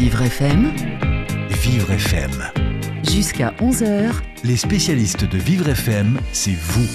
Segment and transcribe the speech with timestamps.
[0.00, 0.72] Vivre FM,
[1.50, 2.30] Vivre FM.
[3.06, 4.12] jusqu'à 11h,
[4.44, 6.88] Les spécialistes de Vivre FM, c'est vous.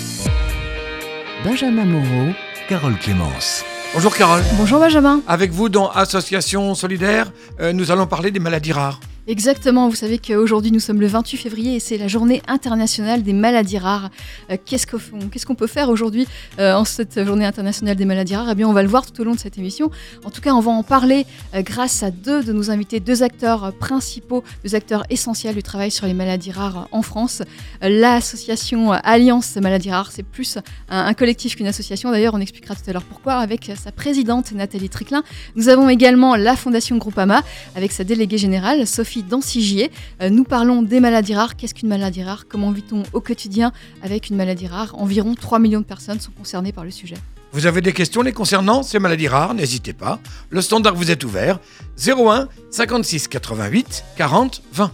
[1.43, 2.33] Benjamin Moreau,
[2.67, 3.63] Carole Clémence.
[3.93, 4.41] Bonjour Carole.
[4.57, 5.21] Bonjour Benjamin.
[5.27, 8.99] Avec vous dans Association Solidaire, euh, nous allons parler des maladies rares.
[9.27, 13.33] Exactement, vous savez qu'aujourd'hui nous sommes le 28 février et c'est la journée internationale des
[13.33, 14.11] maladies rares.
[14.51, 14.99] Euh, Qu'est-ce qu'on
[15.31, 16.27] qu'est-ce qu'on peut faire aujourd'hui
[16.59, 18.51] euh, en cette journée internationale des maladies rares?
[18.51, 19.89] Eh bien on va le voir tout au long de cette émission.
[20.25, 21.25] En tout cas on va en parler
[21.55, 25.89] euh, grâce à deux de nos invités, deux acteurs principaux, deux acteurs essentiels du travail
[25.89, 27.41] sur les maladies rares en France.
[27.81, 32.11] L'association Alliance Maladies Rares, c'est plus un, un collectif qu'une association.
[32.11, 35.23] D'ailleurs on expliquera tout à l'heure pourquoi avec sa présidente Nathalie Triclin.
[35.55, 37.41] Nous avons également la Fondation Groupama
[37.75, 39.91] avec sa déléguée générale, Sophie Dancigier.
[40.21, 41.55] Euh, nous parlons des maladies rares.
[41.55, 42.45] Qu'est-ce qu'une maladie rare?
[42.47, 44.95] Comment vit-on au quotidien avec une maladie rare?
[44.97, 47.15] Environ 3 millions de personnes sont concernées par le sujet.
[47.51, 49.53] Vous avez des questions les concernant ces maladies rares?
[49.53, 50.19] N'hésitez pas.
[50.49, 51.59] Le standard vous est ouvert.
[52.05, 54.91] 01 56 88 40 20.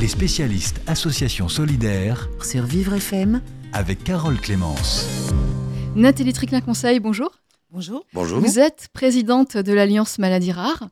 [0.00, 3.40] Les spécialistes Association Solidaire sur Vivre FM,
[3.72, 5.06] avec Carole Clémence.
[5.94, 7.30] Nathalie Triclin-Conseil, bonjour.
[7.70, 8.04] Bonjour.
[8.12, 8.40] Bonjour.
[8.40, 10.88] Vous êtes présidente de l'Alliance Maladies Rares.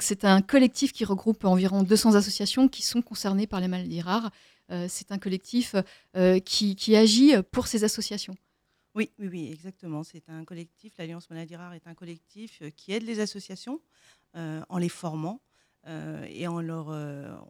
[0.00, 4.30] C'est un collectif qui regroupe environ 200 associations qui sont concernées par les maladies rares.
[4.70, 5.74] Euh, c'est un collectif
[6.16, 8.36] euh, qui, agit pour ces associations.
[8.94, 10.02] Oui, oui, oui, exactement.
[10.02, 13.80] C'est un collectif, l'Alliance Maladies Rares est un collectif euh, qui aide les associations
[14.34, 15.40] en les formant
[15.86, 16.92] et en, leur,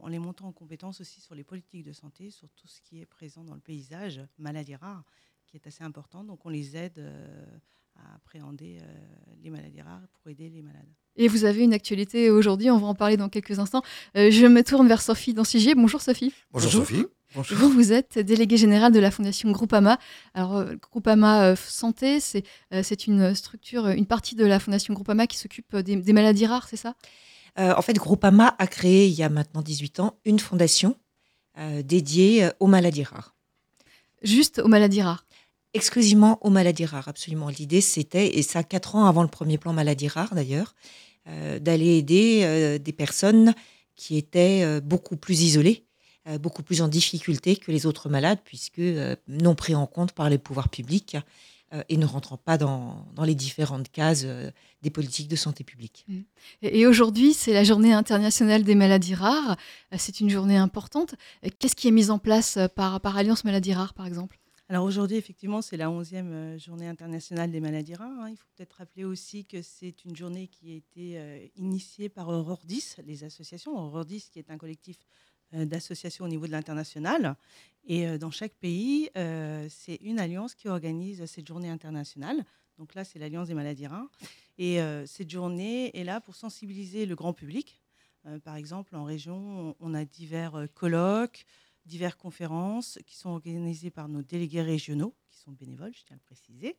[0.08, 3.04] les montant en compétences aussi sur les politiques de santé, sur tout ce qui est
[3.04, 5.04] présent dans le paysage, maladies rares,
[5.46, 6.24] qui est assez important.
[6.24, 7.04] Donc on les aide
[7.96, 8.80] à appréhender
[9.42, 10.88] les maladies rares pour aider les malades.
[11.18, 13.82] Et vous avez une actualité aujourd'hui, on va en parler dans quelques instants.
[14.16, 15.74] Euh, je me tourne vers Sophie Dancigier.
[15.74, 16.32] Bonjour Sophie.
[16.52, 17.04] Bonjour, Sophie.
[17.34, 17.58] Bonjour.
[17.58, 19.98] Vous, vous êtes déléguée générale de la Fondation Groupama.
[20.32, 24.94] Alors, euh, Groupama euh, Santé, c'est euh, c'est une structure, une partie de la Fondation
[24.94, 26.94] Groupama qui s'occupe des, des maladies rares, c'est ça?
[27.58, 30.96] Euh, en fait, Groupama a créé, il y a maintenant 18 ans, une fondation
[31.58, 33.34] euh, dédiée aux maladies rares.
[34.22, 35.24] Juste aux maladies rares.
[35.74, 37.48] Exclusivement aux maladies rares, absolument.
[37.48, 41.07] L'idée, c'était, et ça 4 ans avant le premier plan maladies rares d'ailleurs, euh,
[41.60, 43.54] d'aller aider euh, des personnes
[43.96, 45.84] qui étaient euh, beaucoup plus isolées,
[46.26, 50.12] euh, beaucoup plus en difficulté que les autres malades, puisque euh, non pris en compte
[50.12, 51.16] par les pouvoirs publics
[51.74, 54.50] euh, et ne rentrant pas dans, dans les différentes cases euh,
[54.82, 56.06] des politiques de santé publique.
[56.62, 59.56] Et, et aujourd'hui, c'est la journée internationale des maladies rares.
[59.92, 61.14] Euh, C'est une journée importante.
[61.44, 64.38] Euh, Qu'est-ce qui est mis en place euh, par, par Alliance Maladies Rares, par exemple?
[64.70, 68.20] Alors aujourd'hui, effectivement, c'est la 11e euh, journée internationale des maladies rares.
[68.20, 68.28] hein.
[68.28, 72.28] Il faut peut-être rappeler aussi que c'est une journée qui a été euh, initiée par
[72.28, 73.72] Aurore 10, les associations.
[73.78, 74.98] Aurore 10, qui est un collectif
[75.54, 77.36] euh, d'associations au niveau de l'international.
[77.86, 82.44] Et dans chaque pays, c'est une alliance qui organise cette journée internationale.
[82.76, 84.10] Donc là, c'est l'Alliance des maladies rares.
[84.58, 87.80] Et cette journée est là pour sensibiliser le grand public.
[88.44, 91.46] Par exemple, en région, on a divers colloques,
[91.88, 96.18] diverses conférences qui sont organisées par nos délégués régionaux, qui sont bénévoles, je tiens à
[96.18, 96.76] le préciser,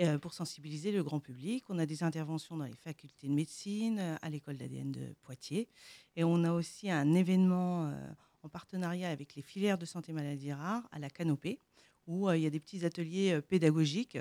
[0.00, 1.64] euh, pour sensibiliser le grand public.
[1.70, 5.68] On a des interventions dans les facultés de médecine, euh, à l'école d'ADN de Poitiers,
[6.16, 8.10] et on a aussi un événement euh,
[8.42, 11.60] en partenariat avec les filières de santé maladies rares à la Canopée,
[12.06, 14.16] où il y a des petits ateliers pédagogiques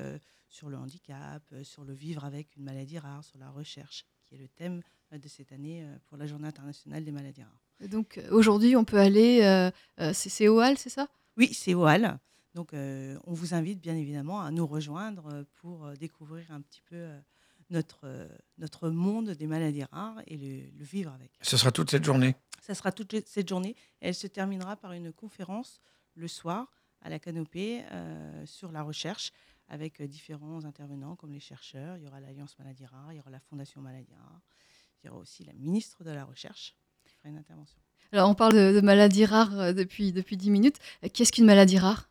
[0.50, 4.38] sur le handicap, sur le vivre avec une maladie rare, sur la recherche, qui est
[4.38, 4.82] le thème
[5.12, 7.62] de cette année euh, pour la Journée internationale des maladies rares.
[7.80, 9.42] Et Donc euh, aujourd'hui, on peut aller.
[9.44, 11.08] euh, euh, c'est Hall, c'est ça?
[11.38, 12.18] Oui, c'est au Hall.
[12.56, 16.62] Donc, euh, on vous invite bien évidemment à nous rejoindre euh, pour euh, découvrir un
[16.62, 17.20] petit peu euh,
[17.70, 21.32] notre, euh, notre monde des maladies rares et le, le vivre avec.
[21.42, 22.36] Ce sera toute cette journée?
[22.62, 23.76] Ça sera toute cette journée.
[24.02, 25.80] Elle se terminera par une conférence
[26.16, 29.32] le soir à la canopée euh, sur la recherche
[29.70, 31.98] avec euh, différents intervenants comme les chercheurs.
[31.98, 34.42] Il y aura l'Alliance Maladies Rares, il y aura la Fondation Maladies Rares,
[35.08, 36.76] y aura aussi la ministre de la Recherche
[37.06, 37.78] qui fera une intervention.
[38.12, 40.78] Alors, on parle de, de maladies rares euh, depuis, depuis 10 minutes.
[41.04, 42.10] Euh, Qu'est-ce qu'une maladie rare?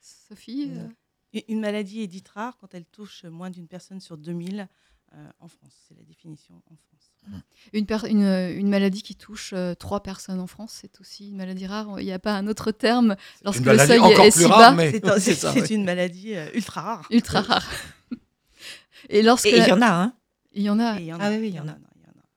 [0.00, 0.86] Sophie euh,
[1.32, 4.68] Une- Une maladie est dite rare quand elle touche moins d'une personne sur 2000
[5.14, 5.72] euh, en France.
[5.88, 7.42] C'est la définition en France.
[7.72, 8.22] une, per- une,
[8.58, 11.98] une maladie qui touche euh, trois personnes en France, c'est aussi une maladie rare?
[12.00, 14.72] Il n'y a pas un autre terme lorsque le maladie seuil est si rare, bas,
[14.72, 15.74] mais C'est un- oui.
[15.74, 17.06] une maladie ultra rare.
[17.10, 17.68] ultra rare.
[19.08, 20.14] Et lorsque Et il y en a, hein
[20.52, 20.98] il y en a.
[20.98, 21.76] Il y en Ah a, oui, oui, il y en a.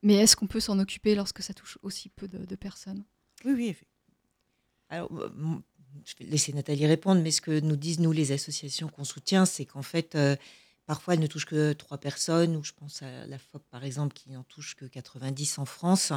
[0.04, 3.04] Mais est-ce qu'on peut s'en occuper lorsque ça touche aussi peu de, de personnes?
[3.46, 4.16] Oui, oui, effectivement.
[4.90, 5.30] Alors, euh,
[6.06, 9.46] je vais laisser Nathalie répondre, mais ce que nous disent, nous, les associations qu'on soutient,
[9.46, 10.36] c'est qu'en fait, euh,
[10.86, 14.14] parfois, elles ne touchent que trois personnes, ou je pense à la FOP, par exemple,
[14.14, 16.14] qui n'en touche que 90 en France.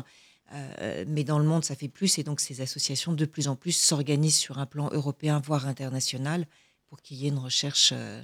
[0.53, 3.57] Euh, mais dans le monde, ça fait plus, et donc ces associations, de plus en
[3.57, 6.47] plus, s'organisent sur un plan européen, voire international,
[6.87, 8.23] pour qu'il y ait une recherche euh,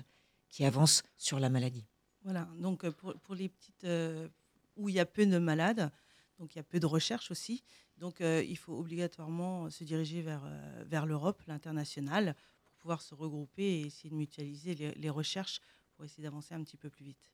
[0.48, 1.86] qui avance sur la maladie.
[2.24, 4.28] Voilà, donc pour, pour les petites euh,
[4.76, 5.90] où il y a peu de malades,
[6.38, 7.62] donc il y a peu de recherche aussi.
[7.98, 12.34] Donc euh, il faut obligatoirement se diriger vers, euh, vers l'Europe, l'international,
[12.64, 15.60] pour pouvoir se regrouper et essayer de mutualiser les, les recherches
[15.94, 17.30] pour essayer d'avancer un petit peu plus vite.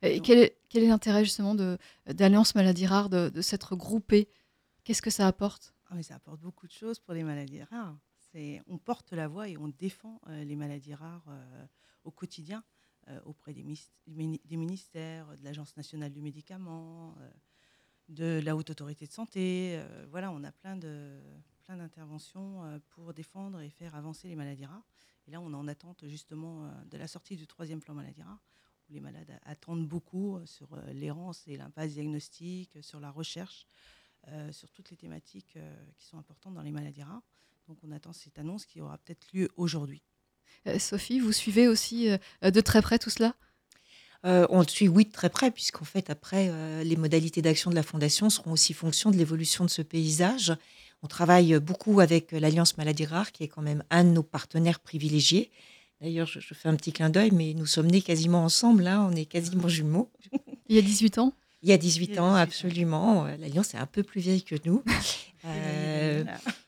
[0.00, 1.54] Et quel est, quel est l'intérêt justement
[2.06, 4.28] d'Alliance Maladies Rares, de, de s'être regroupée
[4.84, 5.74] Qu'est-ce que ça apporte?
[5.90, 7.98] Ah, mais ça apporte beaucoup de choses pour les maladies rares.
[8.32, 11.66] C'est, on porte la voix et on défend euh, les maladies rares euh,
[12.04, 12.64] au quotidien
[13.24, 13.62] auprès des,
[14.56, 17.30] ministères, de l'Agence nationale du médicament, euh,
[18.08, 19.76] de la Haute Autorité de Santé.
[19.78, 21.20] euh, voilà, on a plein, de,
[21.64, 24.86] plein d'interventions euh, pour défendre et faire avancer les maladies rares.
[25.26, 28.22] Et là, on est en attente justement euh, de la sortie du troisième plan maladies
[28.22, 28.42] rares,
[28.88, 33.10] où les malades attendent beaucoup euh, sur euh, l'errance et l'impasse diagnostique, euh, sur la
[33.10, 33.66] recherche
[34.28, 37.22] euh, sur toutes les thématiques euh, qui sont importantes dans les maladies rares.
[37.68, 40.02] Donc on attend cette annonce qui aura peut-être lieu aujourd'hui.
[40.66, 43.34] Euh, Sophie, vous suivez aussi euh, de très près tout cela?
[44.24, 47.70] Euh, on le suit, oui, de très près, puisqu'en fait, après, euh, les modalités d'action
[47.70, 50.52] de la Fondation seront aussi fonction de l'évolution de ce paysage.
[51.02, 54.80] On travaille beaucoup avec l'Alliance Maladies Rares, qui est quand même un de nos partenaires
[54.80, 55.52] privilégiés.
[56.00, 59.00] D'ailleurs, je, je fais un petit clin d'œil, mais nous sommes nés quasiment ensemble, là,
[59.02, 60.10] on est quasiment jumeaux.
[60.68, 61.32] Il y a 18 ans?
[61.62, 62.34] Il y a 18 Il y a ans, 18 ans.
[62.34, 63.24] absolument.
[63.38, 64.82] L'Alliance est un peu plus vieille que nous.
[65.48, 66.24] Euh.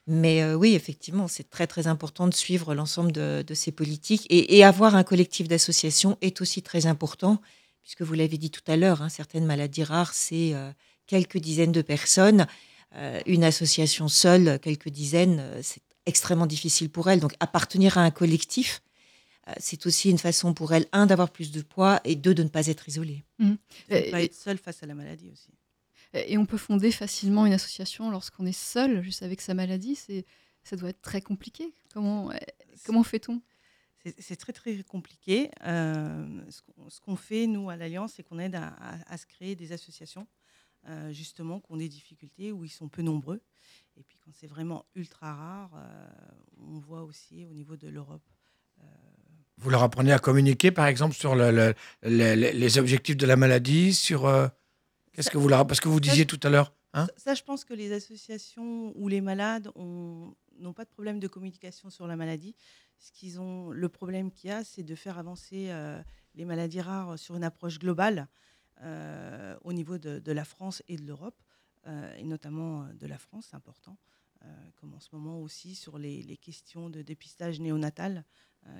[0.08, 4.26] Mais euh, oui, effectivement, c'est très très important de suivre l'ensemble de, de ces politiques
[4.30, 7.40] et, et avoir un collectif d'associations est aussi très important,
[7.82, 10.70] puisque vous l'avez dit tout à l'heure, hein, certaines maladies rares, c'est euh,
[11.06, 12.46] quelques dizaines de personnes.
[12.96, 17.20] Euh, une association seule, quelques dizaines, c'est extrêmement difficile pour elle.
[17.20, 18.80] Donc appartenir à un collectif,
[19.48, 22.42] euh, c'est aussi une façon pour elle, un, d'avoir plus de poids et deux, de
[22.42, 23.24] ne pas être isolée.
[23.90, 25.48] De ne pas être seul face à la maladie aussi.
[26.14, 29.94] Et on peut fonder facilement une association lorsqu'on est seul, juste avec sa maladie.
[29.94, 30.24] C'est,
[30.62, 31.72] ça doit être très compliqué.
[31.92, 32.36] Comment, euh,
[32.84, 33.42] comment fait-on?
[34.02, 35.50] C'est c'est très très compliqué.
[35.66, 39.18] Euh, ce qu'on- ce qu'on fait, nous, à l'Alliance, c'est qu'on aide à, à- à
[39.18, 40.26] se créer des associations,
[40.88, 43.42] euh, justement, qui ont des difficultés, où ils sont peu nombreux.
[43.96, 46.08] Et puis quand c'est vraiment ultra rare, euh,
[46.58, 48.22] on voit aussi au niveau de l'Europe.
[48.80, 48.84] euh,
[49.58, 53.26] Vous leur apprenez à communiquer, par exemple, sur le- le- le- le- les objectifs de
[53.26, 54.26] la maladie, sur...
[55.18, 55.66] Qu'est-ce que vous leur...
[55.66, 56.72] Parce que vous disiez tout à l'heure...
[56.94, 60.90] Hein Ça, ça, je pense que les associations ou les malades ont- n'ont pas de
[60.90, 62.54] problème de communication sur la maladie.
[62.98, 66.00] Ce qu'ils ont, le problème qu'il y a, c'est de faire avancer euh,
[66.36, 68.28] les maladies rares sur une approche globale
[68.82, 71.40] euh, au niveau de, de la France et de l'Europe,
[71.88, 73.98] euh, et notamment de la France, c'est important.
[74.76, 78.24] comme en ce moment aussi sur les, les questions de dépistage néonatal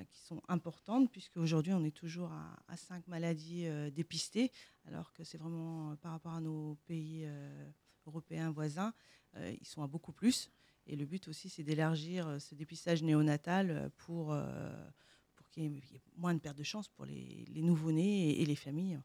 [0.09, 4.51] qui sont importantes, puisque aujourd'hui on est toujours à, à cinq maladies euh, dépistées,
[4.85, 7.69] alors que c'est vraiment euh, par rapport à nos pays euh,
[8.05, 8.93] européens voisins,
[9.35, 10.49] euh, ils sont à beaucoup plus.
[10.85, 14.89] Et le but aussi, c'est d'élargir euh, ce dépistage néonatal euh, pour, euh,
[15.35, 18.55] pour qu'il y ait moins de pertes de chance pour les, les nouveau-nés et les
[18.55, 18.99] familles.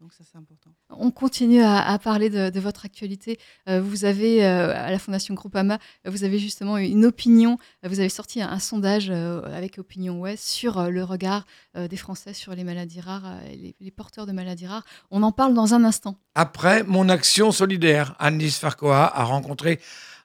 [0.00, 0.70] Donc ça, c'est important.
[0.90, 3.38] On continue à, à parler de, de votre actualité.
[3.68, 7.58] Euh, vous avez, euh, à la Fondation Groupama, vous avez justement une opinion.
[7.82, 11.44] Vous avez sorti un, un sondage euh, avec Opinion Ouest sur euh, le regard
[11.76, 14.84] euh, des Français sur les maladies rares, euh, et les, les porteurs de maladies rares.
[15.10, 16.16] On en parle dans un instant.
[16.34, 19.80] Après mon action solidaire, Annelise Farcoa a rencontré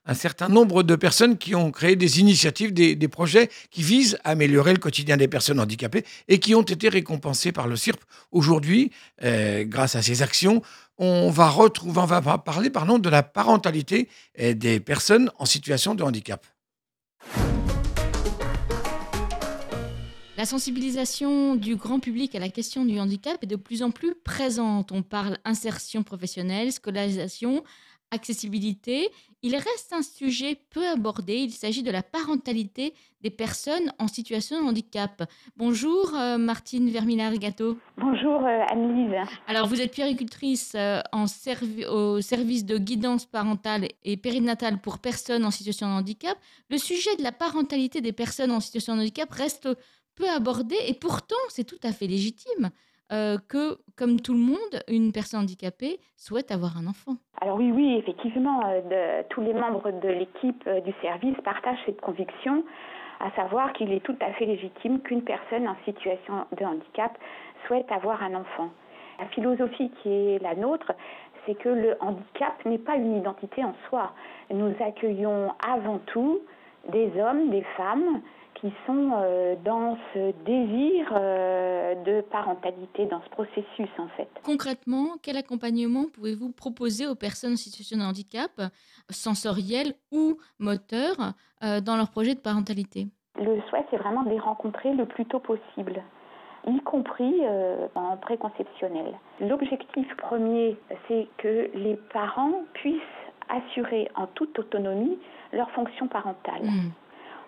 [0.05, 4.31] un certain nombre de personnes qui ont créé des initiatives, des, projets qui visent à
[4.31, 8.01] améliorer le quotidien des personnes handicapées et qui ont été récompensés par le CIRP.
[8.31, 8.91] Aujourd'hui,
[9.23, 10.61] euh, grâce à ces actions,
[10.97, 14.07] on va retrouver, on va parler pardon, de la parentalité
[14.39, 16.45] euh, des personnes en situation de handicap.
[20.37, 24.15] La sensibilisation du grand public à la question du handicap est de plus en plus
[24.15, 24.91] présente.
[24.91, 27.63] On parle insertion professionnelle, scolarisation,
[28.11, 29.09] accessibilité.
[29.43, 31.35] Il reste un sujet peu abordé.
[31.35, 35.23] Il s'agit de la parentalité des personnes en situation de handicap.
[35.57, 37.77] Bonjour euh, Martine Vermillard-Gâteau.
[37.97, 39.17] Bonjour euh, Anne-Lise.
[39.47, 44.99] Alors vous êtes puéricultrice euh, en servi- au service de guidance parentale et périnatale pour
[44.99, 46.37] personnes en situation de handicap.
[46.69, 49.67] Le sujet de la parentalité des personnes en situation de handicap reste
[50.15, 52.69] peu abordé et pourtant c'est tout à fait légitime
[53.11, 57.15] euh, que, comme tout le monde, une personne handicapée souhaite avoir un enfant.
[57.41, 61.99] Alors oui, oui, effectivement, euh, tous les membres de l'équipe euh, du service partagent cette
[61.99, 62.63] conviction,
[63.19, 67.17] à savoir qu'il est tout à fait légitime qu'une personne en situation de handicap
[67.67, 68.69] souhaite avoir un enfant.
[69.19, 70.93] La philosophie qui est la nôtre,
[71.45, 74.13] c'est que le handicap n'est pas une identité en soi.
[74.51, 76.39] Nous accueillons avant tout
[76.89, 78.21] des hommes, des femmes
[78.55, 84.29] qui sont euh, dans ce désir euh, de parentalité, dans ce processus en fait.
[84.43, 88.51] Concrètement, quel accompagnement pouvez-vous proposer aux personnes en situation de handicap,
[89.09, 91.15] sensoriel ou moteur,
[91.63, 93.07] euh, dans leur projet de parentalité?
[93.37, 96.03] Le souhait, c'est vraiment de les rencontrer le plus tôt possible.
[96.67, 99.17] y compris euh, en préconceptionnel.
[99.39, 100.77] L'objectif premier,
[101.07, 103.01] c'est que les parents puissent
[103.49, 105.17] assurer en toute autonomie
[105.51, 106.63] leur fonction parentale.
[106.63, 106.91] Mm.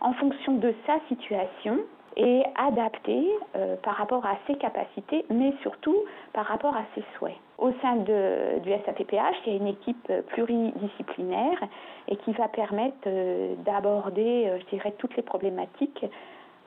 [0.03, 1.79] En fonction de sa situation,
[2.15, 5.97] et adapter euh, par rapport à ses capacités, mais surtout
[6.33, 7.37] par rapport à ses souhaits.
[7.57, 11.59] Au sein du SAPPH, il y a une équipe euh, pluridisciplinaire
[12.07, 16.05] et qui va permettre euh, d'aborder, je dirais, toutes les problématiques.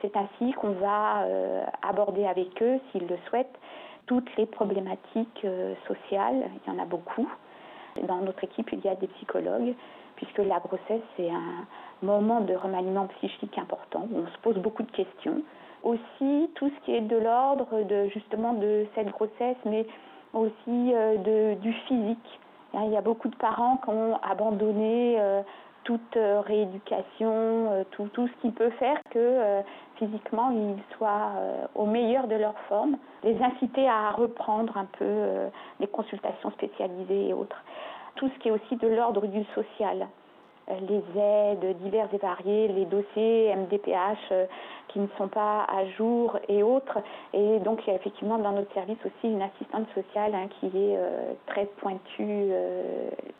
[0.01, 1.25] C'est ainsi qu'on va
[1.81, 3.57] aborder avec eux, s'ils le souhaitent,
[4.05, 5.47] toutes les problématiques
[5.87, 6.51] sociales.
[6.67, 7.27] Il y en a beaucoup.
[8.03, 9.73] Dans notre équipe, il y a des psychologues,
[10.17, 11.65] puisque la grossesse, c'est un
[12.01, 15.41] moment de remaniement psychique important où on se pose beaucoup de questions.
[15.83, 19.85] Aussi, tout ce qui est de l'ordre de justement de cette grossesse, mais
[20.33, 22.39] aussi euh, de, du physique.
[22.73, 25.41] Hein, Il y a beaucoup de parents qui ont abandonné euh,
[25.85, 29.61] toute euh, rééducation, tout, tout ce qui peut faire que
[29.95, 31.31] physiquement ils soient
[31.75, 37.29] au meilleur de leur forme, les inciter à reprendre un peu euh, les consultations spécialisées
[37.29, 37.63] et autres.
[38.17, 40.07] Tout ce qui est aussi de l'ordre du social,
[40.69, 44.45] euh, les aides diverses et variées, les dossiers MDPH euh,
[44.89, 46.97] qui ne sont pas à jour et autres.
[47.33, 50.65] Et donc il y a effectivement dans notre service aussi une assistante sociale hein, qui
[50.65, 52.51] est euh, très pointue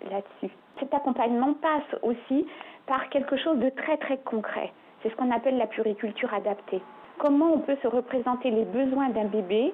[0.09, 0.55] là-dessus.
[0.79, 2.47] Cet accompagnement passe aussi
[2.85, 4.71] par quelque chose de très très concret.
[5.01, 6.81] C'est ce qu'on appelle la puriculture adaptée.
[7.17, 9.73] Comment on peut se représenter les besoins d'un bébé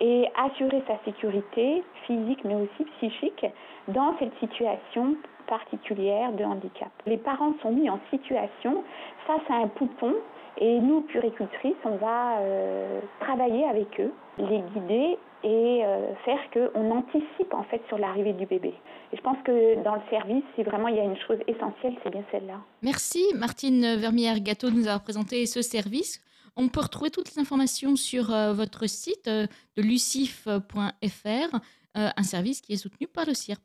[0.00, 3.46] et assurer sa sécurité physique mais aussi psychique
[3.88, 6.90] dans cette situation particulière de handicap.
[7.06, 8.82] Les parents sont mis en situation
[9.26, 10.14] face à un poupon
[10.58, 16.90] et nous, puricultrices, on va euh, travailler avec eux, les guider et euh, faire qu'on
[16.90, 18.72] anticipe en fait sur l'arrivée du bébé.
[19.12, 21.94] Et je pense que dans le service, si vraiment il y a une chose essentielle,
[22.02, 22.60] c'est bien celle-là.
[22.82, 26.20] Merci Martine Vermière-Gâteau de nous avoir présenté ce service.
[26.56, 32.22] On peut retrouver toutes les informations sur euh, votre site euh, de lucif.fr, euh, un
[32.22, 33.60] service qui est soutenu par le CIRP.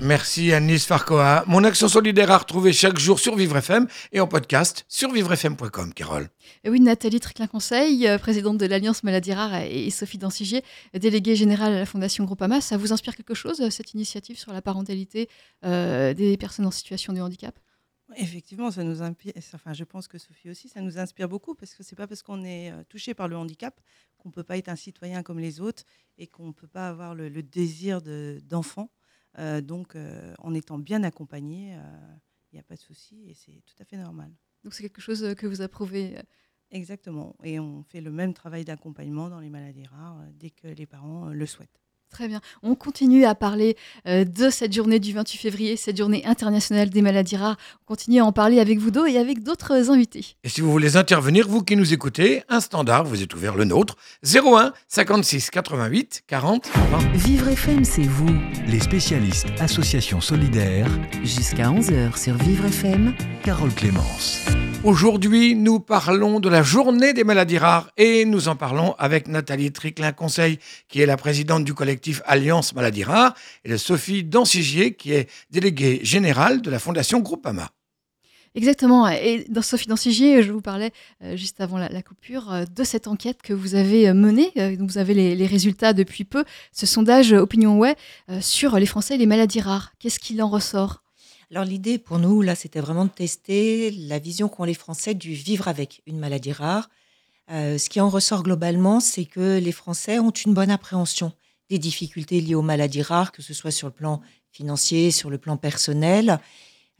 [0.00, 1.44] Merci Anis Farcoa.
[1.46, 5.94] Mon action solidaire à retrouver chaque jour sur Vivre FM et en podcast sur vivrefm.com,
[5.94, 6.28] Carole.
[6.64, 11.78] Et oui, Nathalie Triclin-Conseil, présidente de l'Alliance Maladies Rares, et Sophie Dancigier, déléguée générale à
[11.78, 12.60] la Fondation Groupama.
[12.60, 15.28] Ça vous inspire quelque chose, cette initiative sur la parentalité
[15.64, 17.54] euh, des personnes en situation de handicap?
[18.16, 19.32] Effectivement, ça nous inspire.
[19.54, 22.22] Enfin, je pense que Sophie aussi, ça nous inspire beaucoup parce que c'est pas parce
[22.22, 23.80] qu'on est euh, touché par le handicap
[24.18, 25.84] qu'on peut pas être un citoyen comme les autres
[26.18, 28.90] et qu'on peut pas avoir le, le désir de- d'enfant.
[29.38, 31.72] Euh, donc, euh, en étant bien accompagné,
[32.52, 34.30] il n'y a pas de souci et c'est tout à fait normal.
[34.62, 36.18] Donc c'est quelque chose euh, que vous approuvez.
[36.18, 36.22] euh,
[36.70, 37.36] Exactement.
[37.44, 40.86] Et on fait le même travail d'accompagnement dans les maladies rares euh, dès que les
[40.86, 41.83] parents euh, le souhaitent.
[42.14, 42.40] Très bien.
[42.62, 47.02] On continue à parler euh, de cette journée du 28 février, cette journée internationale des
[47.02, 47.56] maladies rares.
[47.82, 50.36] On continue à en parler avec vous deux et avec d'autres invités.
[50.44, 53.64] Et si vous voulez intervenir, vous qui nous écoutez, un standard vous est ouvert le
[53.64, 56.98] nôtre 01 56 88 40 20.
[57.14, 58.30] Vivre FM, c'est vous.
[58.68, 60.86] Les spécialistes Association Solidaire,
[61.24, 63.12] Jusqu'à 11h sur Vivre FM.
[63.42, 64.46] Carole Clémence.
[64.84, 69.72] Aujourd'hui, nous parlons de la journée des maladies rares et nous en parlons avec Nathalie
[69.72, 70.58] Triclin-Conseil,
[70.90, 73.34] qui est la présidente du collectif Alliance Maladies Rares,
[73.64, 77.70] et de Sophie Dancigier, qui est déléguée générale de la Fondation Groupama.
[78.56, 79.08] Exactement.
[79.08, 80.92] Et dans Sophie Dancigier, je vous parlais
[81.24, 84.52] euh, juste avant la, la coupure euh, de cette enquête que vous avez euh, menée.
[84.58, 86.44] Euh, vous avez les, les résultats depuis peu.
[86.70, 87.96] Ce sondage OpinionWay
[88.30, 89.92] euh, sur les Français et les maladies rares.
[89.98, 91.02] Qu'est-ce qu'il en ressort?
[91.50, 95.32] Alors l'idée pour nous, là, c'était vraiment de tester la vision qu'ont les Français du
[95.34, 96.88] vivre avec une maladie rare.
[97.50, 101.32] Euh, ce qui en ressort globalement, c'est que les Français ont une bonne appréhension
[101.78, 105.56] difficultés liées aux maladies rares, que ce soit sur le plan financier, sur le plan
[105.56, 106.38] personnel.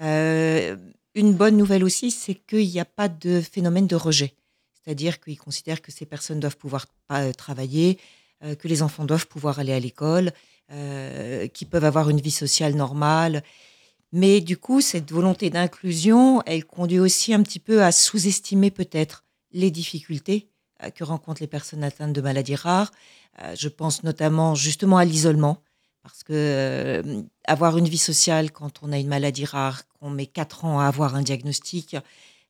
[0.02, 0.76] Euh,
[1.14, 4.34] une bonne nouvelle aussi, c'est qu'il n'y a pas de phénomène de rejet.
[4.74, 7.98] C'est-à-dire qu'ils considèrent que ces personnes doivent pouvoir euh, travailler,
[8.42, 10.32] euh, que les enfants doivent pouvoir aller à l'école,
[11.52, 13.44] qu'ils peuvent avoir une vie sociale normale.
[14.12, 19.24] Mais du coup, cette volonté d'inclusion, elle conduit aussi un petit peu à sous-estimer peut-être
[19.52, 20.48] les difficultés
[20.90, 22.92] que rencontrent les personnes atteintes de maladies rares.
[23.42, 25.58] Euh, je pense notamment justement à l'isolement,
[26.02, 30.26] parce que euh, avoir une vie sociale quand on a une maladie rare, qu'on met
[30.26, 31.96] quatre ans à avoir un diagnostic,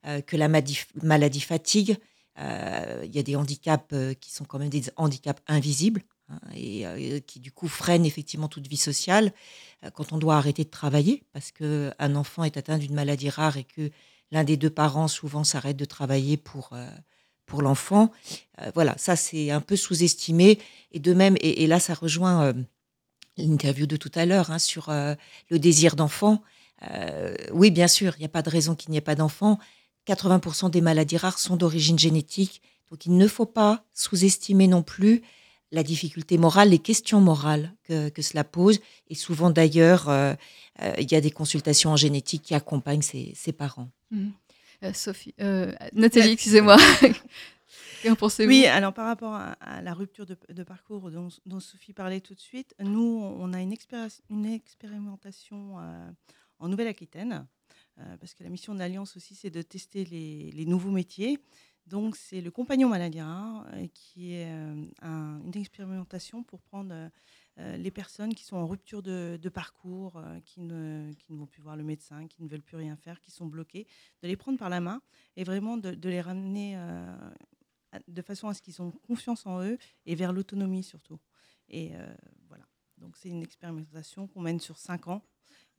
[0.07, 1.97] euh, que la maladie, fatigue,
[2.39, 6.41] euh, il y a des handicaps euh, qui sont quand même des handicaps invisibles hein,
[6.55, 9.33] et euh, qui du coup freinent effectivement toute vie sociale
[9.85, 13.31] euh, quand on doit arrêter de travailler parce que un enfant est atteint d'une maladie
[13.31, 13.91] rare et que
[14.33, 16.89] l'un des deux parents souvent s'arrête de travailler pour euh,
[17.47, 18.11] pour l'enfant.
[18.61, 20.59] Euh, voilà, ça c'est un peu sous-estimé
[20.93, 22.53] et de même et, là ça rejoint euh,
[23.37, 25.15] l'interview de tout à l'heure hein, sur euh,
[25.51, 26.43] le désir d'enfant.
[27.51, 29.59] Oui, bien sûr, il n'y a pas de raison qu'il n'y ait pas d'enfant
[30.07, 32.61] 80% des maladies rares sont d'origine génétique.
[32.91, 35.23] Donc il ne faut pas sous-estimer non plus
[35.73, 38.81] la difficulté morale, les questions morales que, cela pose.
[39.09, 40.13] Et souvent d'ailleurs,
[40.99, 43.89] il y a des consultations en génétique qui accompagnent ces, parents.
[44.11, 44.33] Mhm.
[44.83, 46.77] Euh, Sophie, euh, Nathalie, excusez-moi.
[48.03, 48.51] Qu'en pensez-vous?
[48.51, 52.21] Oui, alors par rapport à, à la rupture de, de parcours dont, dont Sophie parlait
[52.21, 56.11] tout de suite, nous, on a une, expéri- une expérimentation euh,
[56.59, 57.47] en Nouvelle-Aquitaine,
[57.99, 61.39] euh, parce que la mission de l'Alliance aussi, c'est de tester les, les nouveaux métiers.
[61.87, 64.51] Donc, c'est le compagnon maladie rare euh, qui est
[65.03, 66.95] un- une expérimentation pour prendre
[67.57, 71.85] les personnes qui sont en rupture de, parcours, euh, qui, ne, vont plus voir le
[71.85, 73.87] médecin, qui ne veulent plus rien faire, qui sont bloqués,
[74.23, 75.01] de les prendre par la main
[75.37, 77.15] et vraiment de, de les ramener euh,
[78.09, 81.21] de façon à ce qu'ils ont confiance en eux et vers l'autonomie surtout.
[81.69, 82.15] Et euh,
[82.49, 82.65] voilà.
[82.99, 85.23] Donc c'est une expérimentation qu'on mène sur cinq ans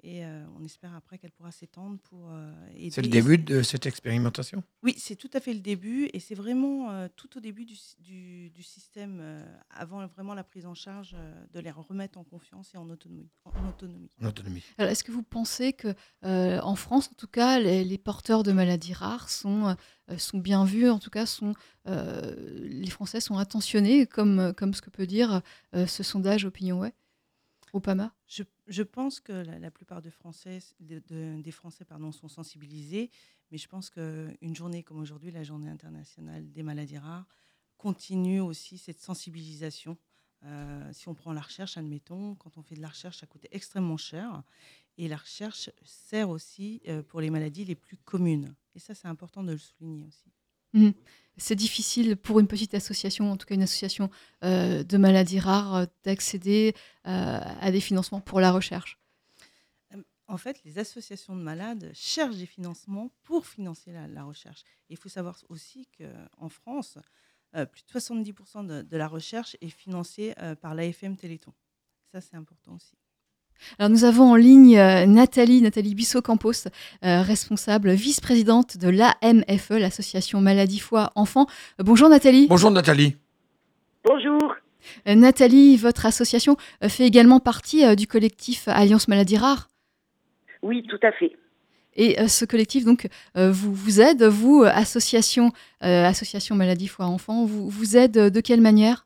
[0.07, 3.63] et euh, on espère après qu'elle pourra s'étendre pour euh, aider- C'est le début de
[3.63, 4.63] cette expérimentation?
[4.83, 7.75] Oui, c'est tout à fait le début et c'est vraiment euh, tout au début du,
[7.75, 12.19] sy- du- du système, euh, avant vraiment la prise en charge, euh, de les remettre
[12.19, 13.29] en confiance et en autonomie.
[13.45, 14.09] En autonomie.
[14.21, 14.63] en autonomie.
[14.77, 15.93] Alors, est-ce que vous pensez que,
[16.23, 19.75] euh, en France, en tout cas, les, les porteurs de maladies rares sont,
[20.11, 21.53] euh, sont bien vus, en tout cas, sont,
[21.87, 25.41] euh, les Français sont attentionnés, comme, comme ce que peut dire
[25.73, 26.93] euh, ce sondage OpinionWay
[28.27, 30.61] Je, pense que la, plupart des Français
[31.87, 33.09] pardon, sont sensibilisés,
[33.51, 37.27] mais je pense qu'une journée comme aujourd'hui, la journée internationale des maladies rares,
[37.77, 39.97] continue aussi cette sensibilisation.
[40.43, 43.45] Euh, si on prend la recherche, admettons, quand on fait de la recherche, ça coûte
[43.51, 44.43] extrêmement cher.
[44.97, 48.55] Et la recherche sert aussi euh, pour les maladies les plus communes.
[48.75, 50.31] Et ça, c'est important de le souligner aussi.
[50.75, 50.93] Mhm.
[51.37, 54.09] C'est difficile pour une petite association, en tout cas une association
[54.43, 56.73] euh, de maladies rares, euh, d'accéder
[57.07, 58.99] euh, à des financements pour la recherche.
[60.27, 64.63] En fait, les associations de malades cherchent des financements pour financer la, recherche.
[64.89, 66.97] Il faut savoir aussi qu'en France,
[67.51, 71.53] plus de 70% de, de la recherche est financée par l'AFM Téléthon.
[72.11, 72.97] Ça, c'est important aussi.
[73.79, 76.67] Alors nous avons en ligne euh, Nathalie, Nathalie Bissot-Campos,
[77.03, 81.47] euh, responsable, vice-présidente de l'AMFE, l'association Maladie Foi Enfants.
[81.79, 82.47] Euh, bonjour Nathalie.
[82.47, 83.15] Bonjour Nathalie.
[84.03, 84.55] Bonjour.
[85.07, 89.67] Euh, Nathalie, votre association fait également partie euh, du collectif Alliance Maladies Rares.
[90.61, 91.31] Oui, tout à fait.
[91.97, 97.69] Et ce collectif, donc, vous, vous aide, vous, association, euh, association Maladie Foi Enfants, vous,
[97.69, 99.04] vous aide de quelle manière?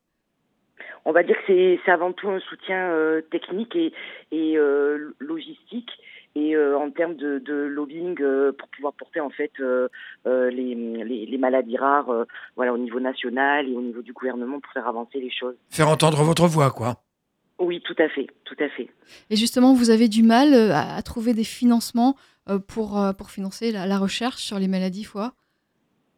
[1.05, 3.93] On va dire que c'est avant tout un soutien euh, technique et,
[4.31, 5.89] et euh, logistique
[6.35, 9.87] et euh, en termes de, de lobbying euh, pour pouvoir porter en fait euh,
[10.27, 14.13] euh, les, les, les maladies rares euh, voilà, au niveau national et au niveau du
[14.13, 15.55] gouvernement pour faire avancer les choses.
[15.69, 16.97] Faire entendre votre voix, quoi.
[17.57, 18.89] Oui, tout à fait, tout à fait.
[19.29, 22.15] Et justement, vous avez du mal à, à trouver des financements
[22.49, 25.33] euh, pour, euh, pour financer la, la recherche sur les maladies foie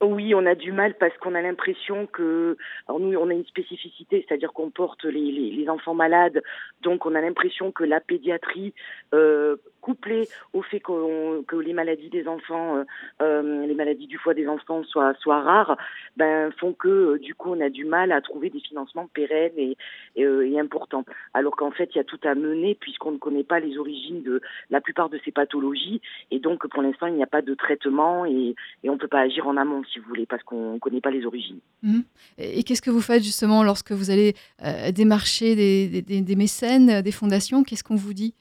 [0.04, 3.46] Oui, on a du mal parce qu'on a l'impression que, alors nous, on a une
[3.46, 6.42] spécificité, c'est-à-dire qu'on porte les, les, les enfants malades,
[6.82, 8.74] donc on a l'impression que la pédiatrie,
[9.14, 12.84] euh, couplée au fait que les maladies des enfants, euh,
[13.22, 15.78] euh, les maladies du foie des enfants soient, soient rares,
[16.18, 19.58] ben, font que euh, du coup on a du mal à trouver des financements pérennes
[19.58, 19.76] et,
[20.16, 21.04] et, euh, et importants.
[21.34, 24.22] Alors qu'en fait, il y a tout à mener puisqu'on ne connaît pas les origines
[24.24, 26.02] de la plupart de ces pathologies.
[26.30, 29.08] Et donc pour l'instant il n'y a pas de traitement et, et on ne peut
[29.08, 31.60] pas agir en amont si vous voulez parce qu'on ne connaît pas les origines.
[31.84, 32.04] Mhm.
[32.38, 34.34] Et qu'est-ce que vous faites justement lorsque vous allez
[34.66, 37.64] euh, démarcher des, des- des- des mécènes, euh, des fondations?
[37.64, 38.34] Qu'est-ce qu'on vous dit?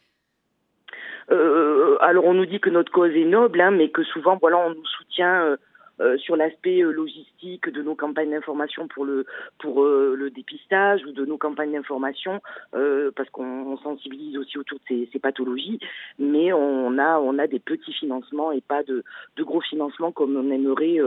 [1.30, 4.58] Euh, alors on nous dit que notre cause est noble, hein, mais que souvent voilà
[4.58, 5.56] on nous soutient
[6.00, 9.26] euh, sur l'aspect euh, logistique de nos campagnes d'information pour le
[9.58, 12.40] pour euh, le dépistage ou de nos campagnes d'information
[12.72, 15.78] parce qu'on on sensibilise aussi autour de ces, ces pathologies,
[16.18, 19.04] mais on a on a des petits financements et pas de,
[19.36, 20.98] de gros financements comme on aimerait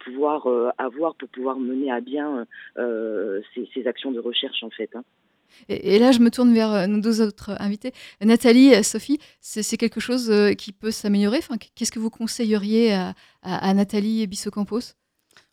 [0.00, 0.46] pouvoir
[0.78, 2.46] avoir pour pouvoir mener à bien
[2.76, 4.90] ces, ces actions de recherche en fait.
[4.94, 5.04] Hein.
[5.68, 7.92] Et, et là, je me tourne vers euh, nos deux autres invités.
[8.20, 11.38] Nathalie, euh, Sophie, c'est quelque chose euh, qui peut s'améliorer?
[11.38, 14.94] Enfin, Qu'est-ce que vous conseilleriez à, à- à Nathalie Bissot-Campos?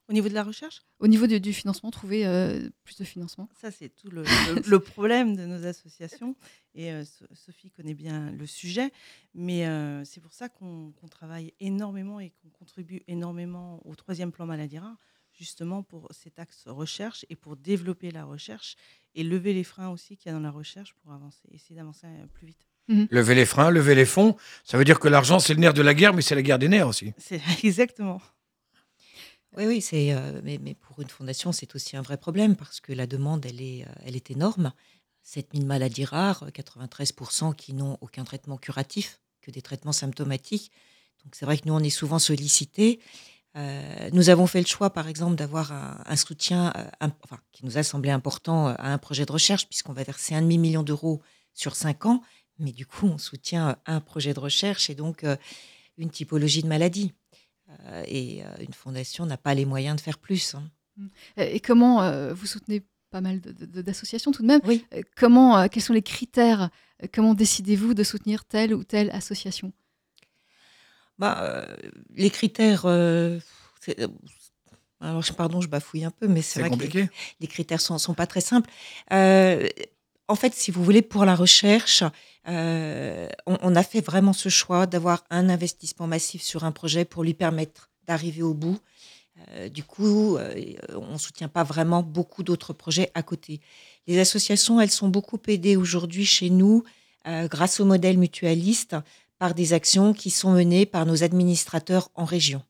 [0.07, 3.49] Au niveau de la recherche, au niveau du, du financement, trouver euh, plus de financement.
[3.59, 6.35] Ça c'est tout le, le- le problème de nos associations.
[6.75, 8.91] Et euh, So- Sophie connaît bien le sujet,
[9.33, 14.31] mais euh, c'est pour ça qu'on qu'on travaille énormément et qu'on contribue énormément au troisième
[14.31, 14.95] plan maladie rare,
[15.37, 18.75] justement pour cet axe recherche et pour développer la recherche
[19.13, 22.07] et lever les freins aussi qu'il y a dans la recherche pour avancer, essayer d'avancer
[22.07, 22.67] euh, plus vite.
[22.87, 25.81] Lever les freins, lever les fonds, ça veut dire que l'argent, c'est le nerf de
[25.81, 27.13] la guerre, mais c'est la guerre des nerfs aussi.
[27.17, 28.21] C'est exactement.
[29.57, 32.81] Oui, oui, c'est, euh, mais, mais pour une fondation, c'est aussi un vrai problème parce
[32.81, 34.73] que la demande, elle est, euh, elle est énorme.
[35.23, 40.71] 7000 maladies rares, euh, 93% qui n'ont aucun traitement curatif, que des traitements symptomatiques.
[41.23, 42.99] Donc c'est vrai que nous, on est souvent sollicités.
[43.57, 47.39] Euh, nous avons fait le choix, par exemple, d'avoir un, un soutien euh, un- enfin,
[47.53, 50.41] qui nous a semblé important euh, à un projet de recherche, puisqu'on va verser un
[50.41, 51.21] demi-million d'euros
[51.53, 52.21] sur cinq ans.
[52.59, 55.37] Mais du coup, on soutient un projet de recherche et donc euh,
[55.97, 57.13] une typologie de maladie.
[57.85, 60.53] Euh, et une fondation n'a pas les moyens de faire plus.
[60.55, 60.63] hein.
[61.39, 64.85] Euh, Et comment vous soutenez pas mal d'associations tout de même Oui.
[65.15, 66.69] Comment, quels sont les critères
[67.13, 69.73] Comment décidez-vous de soutenir telle ou telle association?
[71.17, 71.65] Bah, euh,
[72.15, 72.85] les critères.
[72.85, 73.39] euh,
[73.99, 74.07] euh,
[74.99, 77.09] alors, pardon, je bafouille un peu, mais c'est vrai que les, compliqué.
[77.39, 78.69] les critères sont, sont pas très simples.
[79.13, 79.67] Euh,
[80.27, 82.03] en fait, si vous voulez, pour la recherche,
[82.47, 87.23] on, on a fait vraiment ce choix d'avoir un investissement massif sur un projet pour
[87.23, 88.79] lui permettre d'arriver au bout.
[89.71, 90.37] Du coup,
[90.95, 93.59] on ne soutient pas vraiment beaucoup d'autres projets à côté.
[94.07, 96.83] Les associations, elles sont beaucoup aidées aujourd'hui chez nous
[97.25, 98.95] grâce au modèle mutualiste
[99.39, 102.61] par des actions qui sont menées par nos administrateurs en région.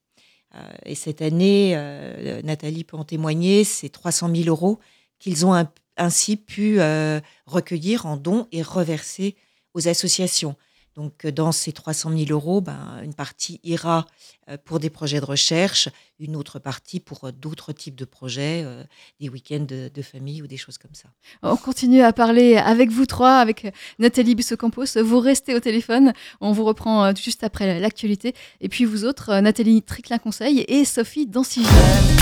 [0.56, 4.80] Euh, et cette année, euh, Nathalie peut en témoigner, c'est 300 000 euros
[5.20, 9.36] qu'ils ont ainsi pu euh, recueillir en dons et reverser
[9.74, 10.56] aux associations.
[10.96, 14.06] Donc, euh, dans ces 300 000 euros, ben, une partie ira
[14.50, 18.62] euh, pour des projets de recherche, une autre partie pour euh, d'autres types de projets,
[18.64, 18.84] euh,
[19.20, 21.10] des week-ends de, de famille ou des choses comme ça.
[21.42, 25.02] On continue à parler avec vous trois, avec Nathalie Busso-Campos.
[25.04, 26.14] Vous restez au téléphone.
[26.42, 28.36] On vous reprend juste après l'actualité.
[28.62, 31.68] Et puis vous autres, Nathalie Triclin-Conseil et Sophie Danciger.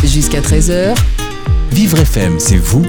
[0.03, 0.95] Jusqu'à 13h,
[1.71, 2.83] Vivre FM, c'est vous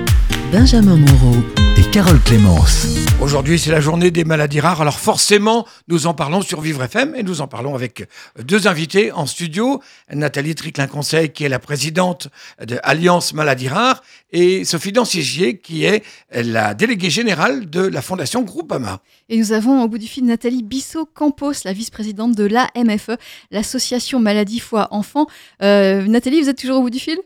[0.53, 1.37] Benjamin Moreau.
[1.77, 2.87] et Carole Clémence.
[3.21, 4.81] Aujourd'hui, c'est la journée des maladies rares.
[4.83, 8.07] Alors forcément, nous en parlons sur Vivre FM et nous en parlons avec
[8.39, 9.81] deux invités en studio.
[10.13, 12.29] Nathalie Triclin-Conseil, qui est la présidente
[12.65, 18.43] de Alliance Maladies Rares, et Sophie Dancigier, qui est la déléguée générale de la Fondation
[18.43, 19.01] Groupama.
[19.29, 23.11] Et nous avons au bout du fil Nathalie Bissot-Campos, la vice-présidente de l'AMFE,
[23.51, 25.27] l'association Maladie Foi Enfants.
[25.63, 27.19] Euh, Nathalie, vous êtes toujours au bout du fil?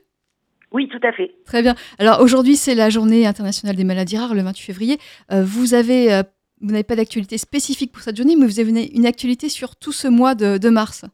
[0.72, 1.34] Oui, tout à fait.
[1.46, 1.74] Très bien.
[1.98, 4.98] Alors aujourd'hui, c'est la journée internationale des maladies rares, le 28 février.
[5.32, 6.22] Euh, vous avez, euh,
[6.60, 9.76] vous n'avez pas d'actualité spécifique pour cette journée, mais vous avez une, une actualité sur
[9.76, 11.04] tout ce mois de, de mars,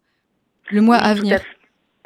[0.71, 1.38] le mois Oui, à tout venir.
[1.38, 1.47] fait.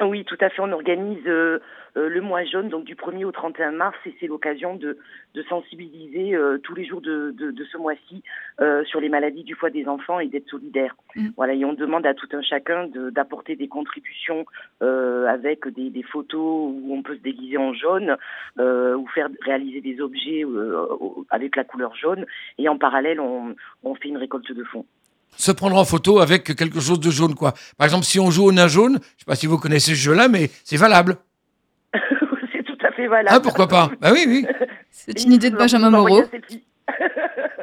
[0.01, 0.61] Oui, tout à fait.
[0.61, 1.59] On organise euh,
[1.97, 4.97] euh, le mois jaune, donc du 1er au 31 mars, et c'est l'occasion de,
[5.33, 8.23] de sensibiliser euh, tous les jours de, de, de ce mois-ci
[8.61, 10.95] euh, sur les maladies du foie des enfants et d'être solidaire.
[11.17, 11.27] Mm.
[11.35, 14.45] Voilà, et on demande à tout un chacun de- d'apporter des contributions
[14.81, 18.15] euh, avec des, des photos où on peut se déguiser en jaune
[18.57, 20.85] euh, ou faire réaliser des objets euh,
[21.29, 22.25] avec la couleur jaune.
[22.57, 24.85] Et en parallèle, on, on fait une récolte de fonds.
[25.37, 27.53] Se prendre en photo avec quelque chose de jaune, quoi.
[27.77, 29.91] Par exemple, si on joue au nain jaune, je ne sais pas si vous connaissez
[29.91, 31.17] ce jeu-là, mais c'est valable.
[31.93, 33.29] c'est tout à fait valable.
[33.31, 33.89] Ah, pourquoi pas?
[34.01, 34.45] Bah oui, oui.
[34.91, 36.23] C'est une idée de Benjamin Moreau.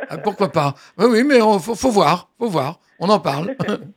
[0.08, 0.74] Ah, pourquoi pas?
[0.96, 2.78] Oui, oui, mais il faut, faut voir, faut voir.
[2.98, 3.56] On en parle.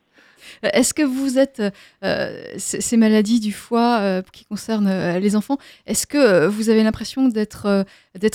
[0.64, 1.62] Euh, Est-ce que vous êtes,
[2.04, 7.28] euh, ces maladies du foie euh, qui concernent les enfants, est-ce que vous avez l'impression
[7.28, 7.86] d'être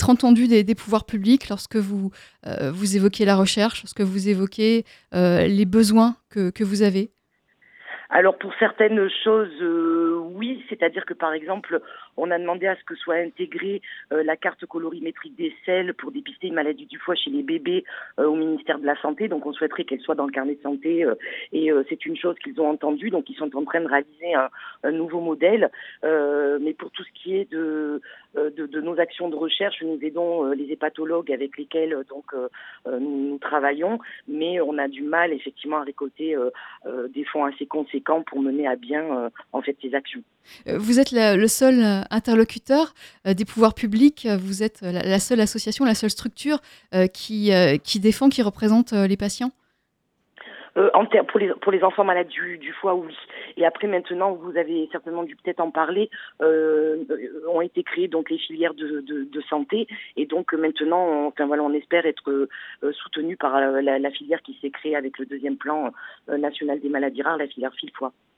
[0.08, 2.10] entendu des, pouvoirs publics lorsque vous,
[2.44, 7.10] vous évoquez la recherche, lorsque vous évoquez les besoins que, vous avez?
[8.10, 9.62] Alors pour certaines choses,
[10.34, 11.80] oui, c'est-à-dire que par exemple,
[12.16, 16.12] on a demandé à ce que soit intégrée euh, la carte colorimétrique des selles pour
[16.12, 17.84] dépister une maladie du foie chez les bébés
[18.18, 19.28] euh, au ministère de la Santé.
[19.28, 21.14] Donc on souhaiterait qu'elle soit dans le carnet de santé euh,
[21.52, 23.10] et c'est une chose qu'ils ont entendue.
[23.10, 25.70] Donc ils sont en train de réaliser un, nouveau modèle.
[26.02, 28.00] Mais pour tout ce qui est de,
[28.34, 32.24] nos actions de recherche, nous aidons les hépatologues avec lesquels donc
[32.86, 33.98] nous, nous travaillons,
[34.28, 36.36] mais on a du mal effectivement à récolter
[37.10, 40.22] des fonds assez conséquents pour mener à bien en fait ces actions.
[40.68, 42.94] Euh, Vous êtes le seul euh, interlocuteur
[43.26, 46.58] euh, des pouvoirs publics, vous êtes la, seule association, la seule structure
[47.12, 47.50] qui,
[48.00, 49.50] défend, qui représente les patients
[50.92, 53.14] en pour les pour les enfants malades du, foie, oui.
[53.56, 56.10] Et après maintenant, vous avez certainement dû peut-être en parler.
[56.40, 61.72] Ont été créées donc les filières de, santé et donc maintenant, on, enfin voilà, on
[61.72, 62.48] espère être euh,
[62.92, 65.92] soutenu par la, la filière qui s'est créée avec le deuxième plan
[66.28, 68.12] national des maladies rares, la filière fil foie.
[68.12, 68.35] Mm.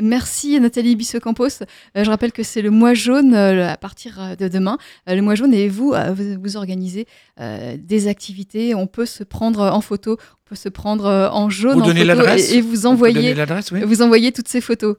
[0.00, 1.62] Merci Nathalie Bissot-Campos.
[1.96, 4.78] Euh, je rappelle que c'est le mois jaune euh, à partir euh, de demain.
[5.06, 7.06] Le mois jaune et vous, vous, organisez
[7.38, 8.74] des activités.
[8.74, 12.36] On peut se prendre en photo, on peut se prendre en jaune Vous en photo
[12.36, 13.34] et, vous envoyer,
[13.72, 13.82] oui.
[13.82, 14.96] vous envoyez toutes ces photos.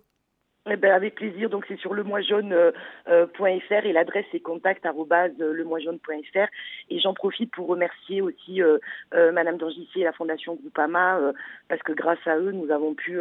[0.70, 1.50] Eh ben, avec plaisir.
[1.50, 2.76] Donc c'est sur lemoisjaune.fr euh,
[3.10, 6.46] euh, et l'adresse c'est contact arobase, euh.
[6.92, 8.78] Et j'en profite pour remercier aussi euh,
[9.12, 11.20] Madame Dangissier et la Fondation Groupama
[11.68, 13.18] parce que grâce à eux nous avons pu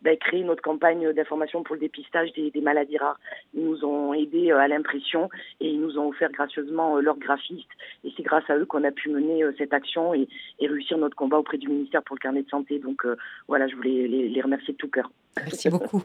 [0.00, 3.20] ben, créer notre campagne d'information pour le dépistage des, maladies rares.
[3.52, 5.28] Ils nous ont aidés à l'impression
[5.60, 7.68] et ils nous ont offert gracieusement leurs graphistes.
[8.04, 10.26] Et c'est grâce à eux qu'on a pu mener cette action et,
[10.60, 12.78] réussir notre combat auprès du ministère pour le carnet de santé.
[12.78, 13.06] Donc
[13.46, 15.10] voilà, je voulais les remercier de tout cœur.
[15.36, 16.02] Merci beaucoup.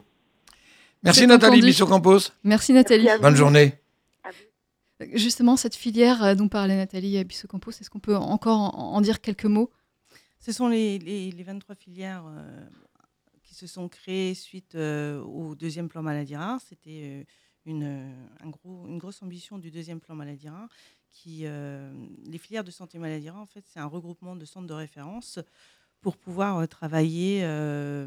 [1.04, 1.66] Merci Nathalie entendu.
[1.66, 2.18] Bissot-Campos.
[2.44, 3.04] Merci Nathalie.
[3.04, 3.22] Merci.
[3.22, 3.74] Bonne journée.
[5.12, 9.44] Justement, cette filière euh, dont parlait Nathalie Bissot-Campos, est-ce qu'on peut encore en, dire quelques
[9.44, 9.70] mots?
[10.40, 12.64] Ce sont les, les- les 23 filières euh,
[13.42, 16.60] qui se sont créées suite euh, au deuxième plan maladie rare.
[16.66, 17.24] C'était euh,
[17.66, 20.68] une, euh, un gros, une grosse ambition du deuxième plan maladie rare.
[21.10, 21.92] Qui, euh,
[22.26, 25.38] les filières de santé maladie rare, en fait, c'est un regroupement de centres de référence
[26.04, 28.06] pour pouvoir euh, travailler euh,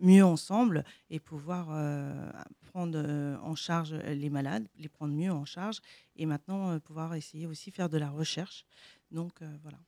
[0.00, 2.28] mieux ensemble et pouvoir euh,
[2.72, 5.78] prendre euh, en charge les malades, les prendre mieux en charge
[6.16, 8.66] et maintenant euh, pouvoir essayer aussi faire de la recherche.
[9.12, 9.78] Donc euh, voilà.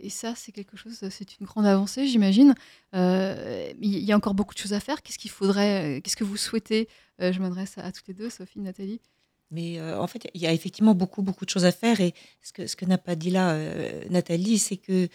[0.00, 2.54] Et ça, c'est quelque chose, c'est une grande avancée, j'imagine.
[2.94, 5.02] Euh, Il y a encore beaucoup de choses à faire.
[5.02, 6.88] Qu'est-ce qu'il faudrait, qu'est-ce que vous souhaitez?
[7.20, 9.00] Euh, Je m'adresse à, à toutes les deux, Sophie, Nathalie.
[9.52, 12.00] Mais euh, en fait, il y a effectivement beaucoup, beaucoup de choses à faire.
[12.00, 15.08] Et ce que, ce que n'a pas dit là euh, Nathalie, c'est que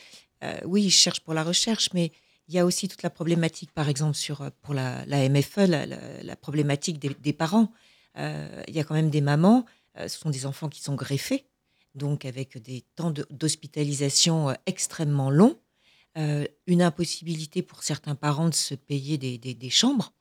[0.43, 2.11] euh, oui, ils cherchent pour la recherche, mais
[2.47, 6.35] il y a aussi toute la problématique, par exemple, sur, euh, pour la, MFE, la,
[6.35, 7.71] problématique des, parents.
[8.17, 9.65] Euh, il y a quand même des mamans,
[9.97, 11.45] ce sont des enfants qui sont greffés,
[11.95, 15.57] donc avec des temps d'hospitalisation extrêmement longs,
[16.67, 20.14] une impossibilité pour certains parents de se payer des chambres.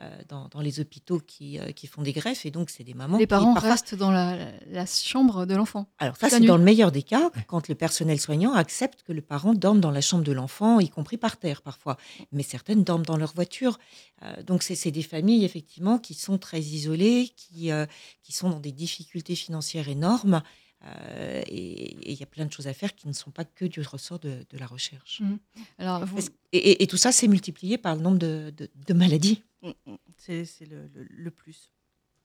[0.00, 2.94] Euh, Dans, dans les hôpitaux qui, euh, qui font des greffes et donc c'est des
[2.94, 4.36] mamans Les qui parents parfois restent dans la,
[4.70, 5.86] la chambre de l'enfant.
[5.98, 9.20] alors ça, c'est dans le meilleur des cas, quand le personnel soignant accepte que le
[9.22, 11.96] parent dorme dans la chambre de l'enfant, y compris par terre parfois.
[12.32, 13.78] Mais certaines dorment dans leur voiture.
[14.22, 17.86] Euh, donc c'est c'est des familles, effectivement, qui sont très isolées, qui, euh,
[18.22, 20.42] qui sont dans des difficultés financières énormes.
[20.84, 23.66] Euh, et il y a plein de choses à faire qui ne sont pas que
[23.66, 25.20] du ressort de, de la recherche.
[25.20, 25.38] Mhm.
[25.78, 26.18] Alors, vous,
[26.52, 29.42] Et, et- et tout ça, c'est multiplié par le nombre de, de- de maladies.
[29.62, 29.94] Mm, mm.
[30.16, 31.70] C'est le, le- le plus.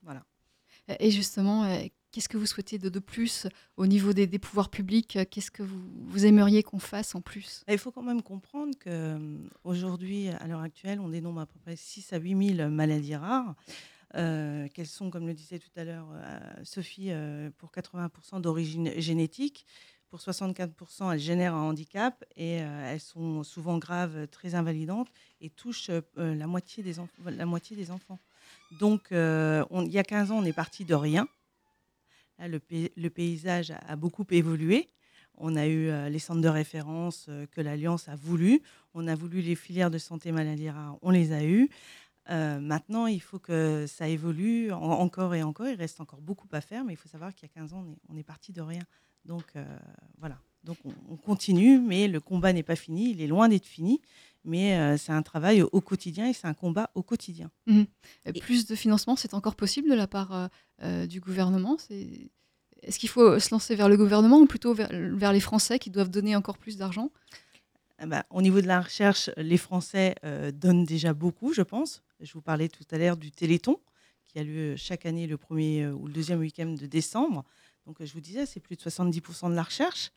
[0.02, 0.24] Voilà.
[1.00, 4.70] et justement, euh, qu'est-ce que vous souhaitez de, de plus au niveau des, des pouvoirs
[4.70, 5.18] publics?
[5.30, 7.62] Qu'est-ce que vous, vous aimeriez qu'on fasse en plus?
[7.66, 8.74] Bah, Il faut quand même comprendre
[9.64, 13.54] qu'aujourd'hui, à l'heure actuelle, on dénombre à peu près 6 à 8 000 maladies rares,
[14.16, 18.90] euh, qu'elles sont, comme le disait tout à l'heure euh, Sophie, euh, pour 80% d'origine
[19.00, 19.66] génétique.
[20.08, 25.08] Pour 64%, elles génèrent un handicap et elles sont souvent graves, très invalidantes
[25.40, 27.00] et touchent la, moitié des
[27.90, 28.20] enfants.
[28.78, 31.26] Donc, on- il y a 15 ans, on est parti de rien.
[32.38, 34.88] Le, pay- le paysage a, a beaucoup évolué.
[35.38, 38.62] On a eu les centres de référence que l'Alliance a voulu.
[38.94, 40.96] On a voulu les filières de santé maladie rare.
[41.02, 41.68] On les a eues.
[42.30, 45.68] Euh, maintenant, il faut que ça évolue en- encore et encore.
[45.68, 47.84] Il reste encore beaucoup à faire, mais il faut savoir qu'il y a 15 ans,
[47.86, 48.82] on est, on est parti de rien.
[49.24, 49.64] Donc euh,
[50.18, 50.38] voilà.
[50.64, 53.10] Donc on, on continue, mais le combat n'est pas fini.
[53.12, 54.00] Il est loin d'être fini.
[54.44, 57.50] Mais euh, c'est un travail au quotidien et c'est un combat au quotidien.
[58.28, 60.50] Euh, Plus de financement, c'est encore possible de la part
[61.08, 61.76] du gouvernement?
[61.78, 62.30] C'est-
[62.82, 65.90] Est-ce qu'il faut se lancer vers le gouvernement ou plutôt vers, vers les Français qui
[65.90, 67.10] doivent donner encore plus d'argent?
[67.98, 72.02] Ah bah, au niveau de la recherche, les Français euh, donnent déjà beaucoup, je pense.
[72.20, 73.78] Je vous parlais tout à l'heure du Téléthon,
[74.26, 77.44] qui a lieu chaque année le premier euh, ou le deuxième week-end de décembre.
[77.86, 80.10] Donc, je vous disais, c'est plus de 70% de la recherche.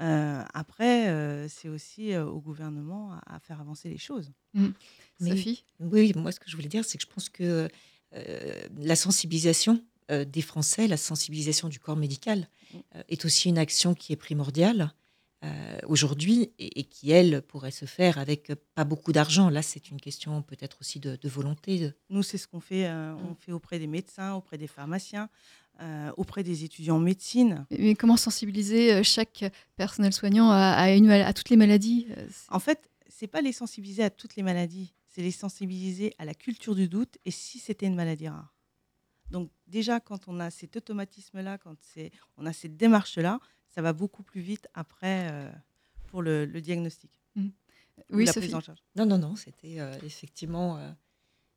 [0.00, 4.32] Euh, après, euh, c'est aussi euh, au gouvernement à, à faire avancer les choses.
[4.52, 4.68] Mm.
[5.20, 5.64] Mais- Sophie?
[5.80, 7.68] Oui, moi, ce que je voulais dire, c'est que je pense que
[8.14, 12.48] euh, la sensibilisation euh, des Français, la sensibilisation du corps médical,
[12.96, 14.92] euh, est aussi une action qui est primordiale
[15.44, 19.50] euh, aujourd'hui et, et qui, elle, pourrait se faire avec pas beaucoup d'argent.
[19.50, 21.92] Là, c'est une question peut-être aussi de, de volonté.
[22.10, 22.86] Nous, c'est ce qu'on fait.
[22.86, 25.28] euh, on fait auprès des médecins, auprès des pharmaciens,
[25.80, 27.66] euh, auprès des étudiants en médecine.
[27.70, 29.44] Mais comment sensibiliser chaque
[29.76, 32.06] personnel soignant à, à une mal- à toutes les maladies
[32.48, 36.34] En fait, c'est pas les sensibiliser à toutes les maladies, c'est les sensibiliser à la
[36.34, 38.52] culture du doute et si c'était une maladie rare.
[39.30, 41.76] Donc déjà, quand on a cet automatisme-là, quand
[42.36, 43.40] on a cette démarche-là,
[43.74, 45.50] ça va beaucoup plus vite après euh,
[46.08, 47.10] pour le, le diagnostic.
[47.36, 47.42] ou
[48.10, 48.46] Oui, la Sophie.
[48.46, 48.78] prise en charge.
[48.96, 50.78] Non, non, non, c'était euh, effectivement.
[50.78, 50.90] euh,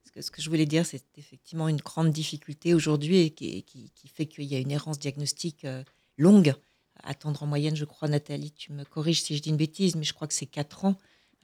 [0.06, 3.64] ce, que, ce que je voulais dire, c'est effectivement une grande difficulté aujourd'hui et qui,
[3.64, 5.84] qui- qui fait qu'il y a une errance diagnostique euh,
[6.18, 6.56] longue.
[7.04, 10.04] Attendre en moyenne, je crois, Nathalie, tu me corriges si je dis une bêtise, mais
[10.04, 10.96] je crois que c'est 4 ans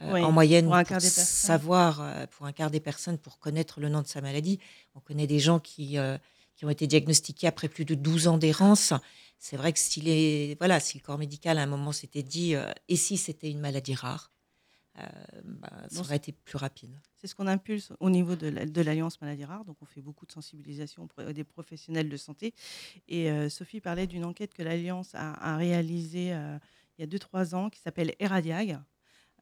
[0.01, 1.25] euh, Oui, en moyenne pour un quart des personnes.
[1.25, 4.59] savoir, euh, pour un quart des personnes, pour connaître le nom de sa maladie.
[4.95, 6.17] On connaît des gens qui, euh,
[6.55, 8.93] qui ont été diagnostiqués après plus de 12 ans d'errance.
[9.39, 12.55] C'est vrai que si, les, voilà, si le corps médical à un moment s'était dit
[12.55, 14.31] euh, et si c'était une maladie rare,
[14.99, 15.07] euh,
[15.43, 16.99] bah, ça aurait été plus rapide.
[17.17, 19.65] C'est ce qu'on impulse au niveau de la- de l'Alliance Maladie Rare.
[19.65, 22.53] Donc, on fait beaucoup de sensibilisation auprès des professionnels de santé.
[23.07, 26.27] Et euh, Sophie parlait d'une enquête que l'Alliance a, a réalisée
[26.97, 28.79] il y a 2-3 ans qui s'appelle Eradiag.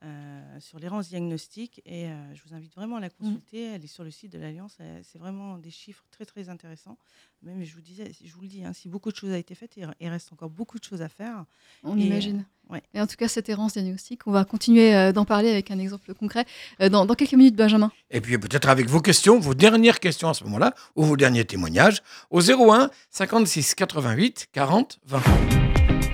[0.03, 1.81] Euh, sur l'errance diagnostique.
[1.85, 3.63] Et euh, je vous invite vraiment à la consulter.
[3.73, 4.77] Elle est sur le site de l'Alliance.
[5.03, 6.97] C'est vraiment des chiffres très, très intéressants.
[7.43, 9.55] Même, je vous, disais, je vous le dis, hein, si beaucoup de choses ont été
[9.55, 11.45] faites, il il reste encore beaucoup de choses à faire.
[11.83, 12.45] On Et, imagine.
[12.69, 12.83] euh, ouais.
[12.93, 15.79] Et en tout cas, cette errance diagnostique, on va continuer euh, d'en parler avec un
[15.79, 16.45] exemple concret
[16.81, 17.91] euh, dans, dans quelques minutes, Benjamin.
[18.11, 21.45] Et puis peut-être avec vos questions, vos dernières questions à ce moment-là, ou vos derniers
[21.45, 25.21] témoignages, au 01 56 88 40 20.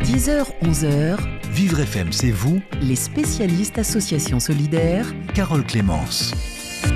[0.03, 5.07] 10h, 11h, Vivre FM, c'est vous, les spécialistes associations solidaires.
[5.33, 6.31] Carole Clémence.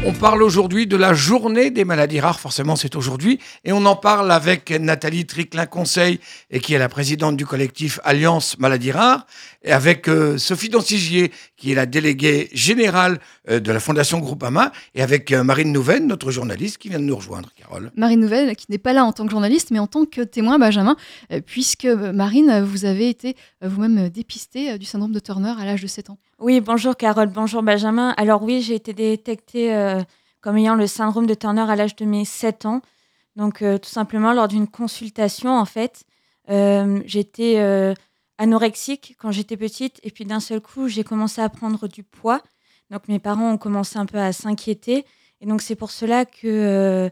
[0.03, 3.95] On parle aujourd'hui de la journée des maladies rares, forcément c'est aujourd'hui, et on en
[3.95, 9.27] parle avec Nathalie Triclin-Conseil, et qui est la présidente du collectif Alliance Maladies Rares,
[9.63, 14.71] et avec euh, Sophie Dancigier, qui est la déléguée générale euh, de la Fondation Groupama,
[14.95, 17.91] et avec euh, Marine Nouven, notre journaliste, qui vient de nous rejoindre, Carole.
[17.95, 20.57] Marine Nouvelle, qui n'est pas là en tant que journaliste, mais en tant que témoin,
[20.57, 20.95] Benjamin,
[21.31, 25.65] euh, puisque Marine, vous avez été euh, vous-même dépistée euh, du syndrome de Turner à
[25.65, 26.17] l'âge de 7 ans.
[26.39, 28.15] Oui, bonjour Carole, bonjour Benjamin.
[28.17, 30.03] Alors oui, j'ai été détectée euh,
[30.41, 32.81] comme ayant le syndrome de Turner à l'âge de mes 7 ans.
[33.35, 36.03] Donc euh, tout simplement lors d'une consultation, en fait,
[36.49, 37.57] euh, j'étais
[38.37, 42.41] anorexique quand j'étais petite et puis d'un seul coup, j'ai commencé à prendre du poids.
[42.89, 45.05] Donc mes parents ont commencé un peu à s'inquiéter
[45.41, 47.09] et donc c'est pour cela que,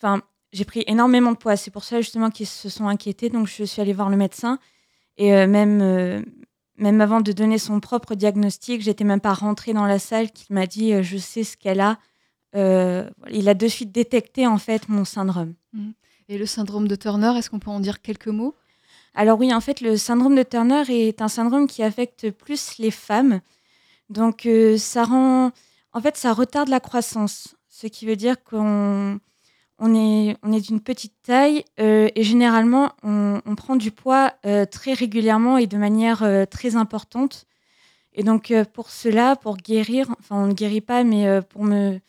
[0.00, 1.56] enfin, j'ai pris énormément de poids.
[1.56, 3.28] C'est pour ça justement qu'ils se sont inquiétés.
[3.28, 4.58] Donc je suis allée voir le médecin
[5.16, 6.24] et même
[6.78, 10.54] même avant de donner son propre diagnostic, j'étais même pas rentrée dans la salle qu'il
[10.54, 11.98] m'a dit je sais ce qu'elle a.
[12.54, 15.54] Euh, il a de suite détecté en fait mon syndrome.
[16.28, 18.54] Et le syndrome de Turner, est-ce qu'on peut en dire quelques mots?
[19.14, 22.90] Alors oui, en fait, le syndrome de Turner est un syndrome qui affecte plus les
[22.90, 23.40] femmes.
[24.10, 25.52] Donc euh, ça rend,
[25.92, 29.20] en fait, ça retarde la croissance, ce qui veut dire qu'on
[29.78, 34.32] on est, on est d'une petite taille euh, et généralement on, on prend du poids
[34.70, 37.46] très régulièrement et de manière très importante.
[38.12, 42.00] Et donc pour cela, pour guérir, enfin on ne guérit pas, mais pour me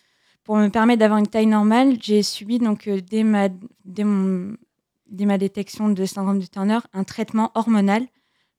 [0.49, 3.49] pour me permettre d'avoir une taille normale, j'ai subi donc euh, dès ma
[3.85, 4.55] dès mon
[5.05, 8.07] dès ma détection de syndrome de Turner un traitement hormonal,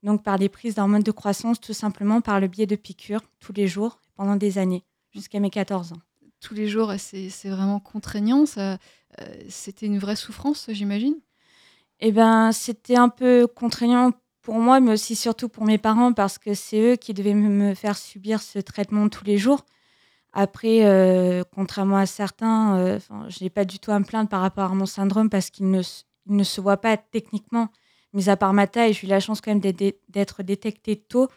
[0.05, 3.53] donc par des prises d'hormones de croissance, tout simplement par le biais de piqûres tous
[3.53, 6.01] les jours pendant des années jusqu'à mes 14 ans.
[6.41, 8.45] Tous les jours, c'est vraiment contraignant.
[8.57, 8.77] euh,
[9.49, 11.17] C'était une vraie souffrance, j'imagine?
[11.99, 16.39] Eh ben, c'était un peu contraignant pour moi, mais aussi surtout pour mes parents, parce
[16.39, 19.65] que c'est eux qui devaient me faire subir ce traitement tous les jours.
[20.33, 24.41] Après, euh, contrairement à certains, euh, je n'ai pas du tout à me plaindre par
[24.43, 25.83] rapport à mon syndrome, parce qu'il ne,
[26.27, 27.69] il ne se voit pas techniquement,
[28.13, 28.93] mis à part ma taille.
[28.93, 31.29] J'ai eu la chance quand même d'être dé- d'être détectée tôt.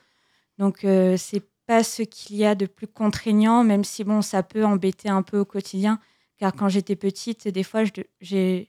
[0.60, 4.44] Donc, euh, c'est pas ce qu'il y a de plus contraignant, même si bon, ça
[4.44, 6.00] peut embêter un peu au quotidien.
[6.38, 7.92] Car quand j'étais petite, des fois, je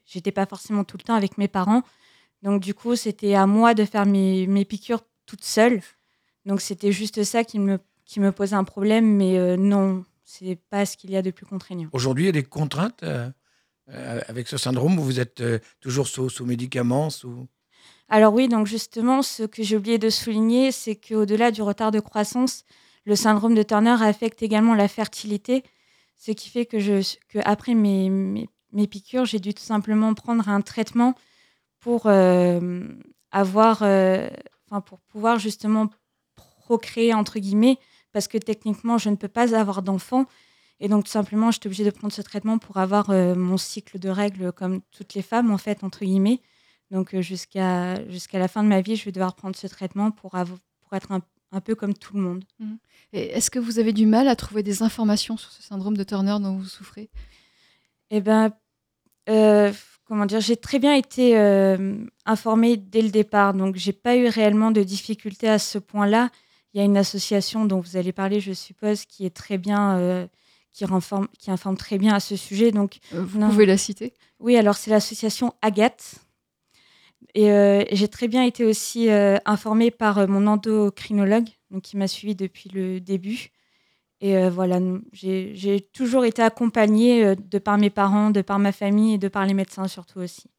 [0.05, 1.83] j'étais pas forcément tout le temps avec mes parents.
[2.43, 5.81] Donc, du coup, c'était à moi de faire mes, mes piqûres toute seule.
[6.45, 9.15] Donc, c'était juste ça qui me, qui me posait un problème.
[9.15, 11.87] Mais euh, non, c'est pas ce qu'il y a de plus contraignant.
[11.93, 13.29] Aujourd'hui, il y a des contraintes euh,
[13.89, 17.47] euh, avec ce syndrome où vous êtes euh, toujours sous, sous médicaments, sous...
[18.09, 21.99] Alors oui, donc justement, ce que j'ai oublié de souligner, c'est qu'au-delà du retard de
[21.99, 22.63] croissance,
[23.05, 25.63] le syndrome de Turner affecte également la fertilité,
[26.17, 30.13] ce qui fait que, je, que après mes, mes, mes piqûres, j'ai dû tout simplement
[30.13, 31.15] prendre un traitement
[31.79, 35.89] pour avoir, enfin pour pouvoir justement
[36.35, 37.77] procréer entre guillemets,
[38.15, 40.25] parce que techniquement, je ne peux pas avoir d'enfant.
[40.79, 43.99] Et donc, tout simplement, j'étais obligée de prendre ce traitement pour avoir euh, mon cycle
[43.99, 46.39] de règles comme toutes les femmes, en fait, entre guillemets.
[46.91, 50.11] Donc, euh, jusqu'à jusqu'à la fin de ma vie, je vais devoir prendre ce traitement
[50.11, 51.19] pour, pour être un,
[51.51, 52.45] un peu comme tout le monde.
[53.11, 56.05] Et est-ce que vous avez du mal à trouver des informations sur ce syndrome de
[56.05, 57.09] Turner dont vous souffrez?
[58.11, 58.53] Eh ben,
[59.27, 59.73] euh,
[60.05, 61.35] comment dire, j'ai très bien été
[62.25, 66.29] informée dès le départ, donc j'ai pas eu réellement de difficultés à ce point-là.
[66.75, 69.97] Il y a une association dont vous allez parler, je suppose, qui est très bien,
[69.97, 70.27] euh,
[70.73, 72.73] qui, renforme, qui informe très bien à ce sujet.
[72.73, 73.47] Donc, Vous non.
[73.49, 74.13] pouvez la citer?
[74.41, 76.15] Oui, alors c'est l'association Agathe.
[77.33, 81.95] Et euh, j'ai très bien été aussi euh, informée par euh, mon endocrinologue, donc qui
[81.95, 83.51] m'a suivie depuis le début.
[84.19, 84.79] Et euh, voilà,
[85.13, 89.27] j'ai toujours été accompagnée euh, de par mes parents, de par ma famille et de
[89.29, 90.49] par les médecins surtout aussi.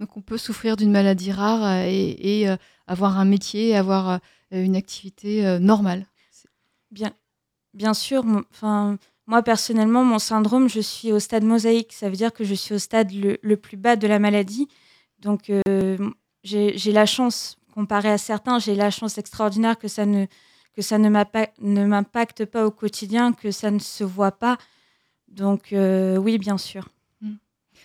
[0.00, 4.10] Donc on peut souffrir d'une maladie rare euh, et, et, euh, avoir un métier, avoir
[4.10, 4.18] euh,
[4.50, 6.06] une activité euh, normale.
[6.90, 7.12] Bien,
[7.72, 11.92] bien sûr, enfin, moi personnellement, mon syndrome, je suis au stade mosaïque.
[11.92, 14.68] Ça veut dire que je suis au stade le, le plus bas de la maladie.
[15.18, 15.96] Donc, euh,
[16.44, 20.26] j'ai la chance, comparé à certains, j'ai la chance extraordinaire que ça ne,
[20.74, 21.08] que ça ne
[21.86, 24.58] m'impacte pas au quotidien, que ça ne se voit pas.
[25.28, 26.88] Donc, euh, oui, bien sûr.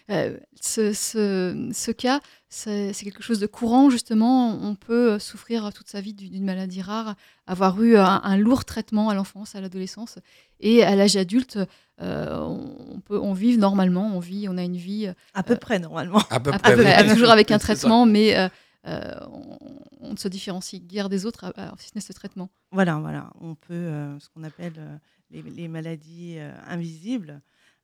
[0.10, 4.58] Euh, ce, ce- ce cas, c'est c'est quelque chose de courant, justement.
[4.62, 8.66] On peut euh, souffrir toute sa vie d'une maladie rare, avoir eu un, un lourd
[8.66, 10.18] traitement à l'enfance, à l'adolescence,
[10.60, 11.60] et à l'âge adulte,
[12.02, 15.78] euh, on, peut on vit normalement, on vit, on a une vie À peu près,
[15.80, 16.22] normalement.
[16.32, 17.10] À peu à près, peu près, oui.
[17.14, 18.50] toujours avec un traitement, mais euh,
[18.88, 19.58] euh, on,
[20.02, 22.50] on ne se différencie guère des autres, si ce n'est ce traitement.
[22.72, 23.30] Voilà, voilà.
[23.42, 24.98] On peut, euh, ce qu'on appelle euh,
[25.30, 27.42] les, les maladies euh, invisibles,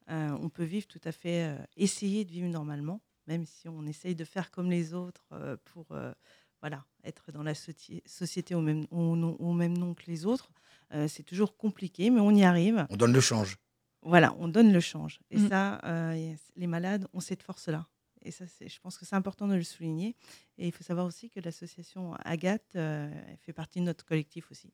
[0.09, 3.85] euh, on peut vivre tout à fait, euh, essayer de vivre normalement, même si on
[3.85, 6.13] essaye de faire comme les autres euh, pour euh,
[6.61, 10.51] voilà, être dans la société au même, au, nom- au même nom que les autres.
[10.93, 12.85] Euh, c'est toujours compliqué, mais on y arrive.
[12.89, 13.57] On donne le change.
[14.01, 15.19] Voilà, on donne le change.
[15.31, 15.49] Et Mm.
[15.49, 17.87] ça, euh, les malades ont cette force-là.
[18.21, 20.15] Et ça, je pense que c'est important de le souligner.
[20.57, 24.71] Et il faut savoir aussi que l'association Agathe euh, fait partie de notre collectif aussi.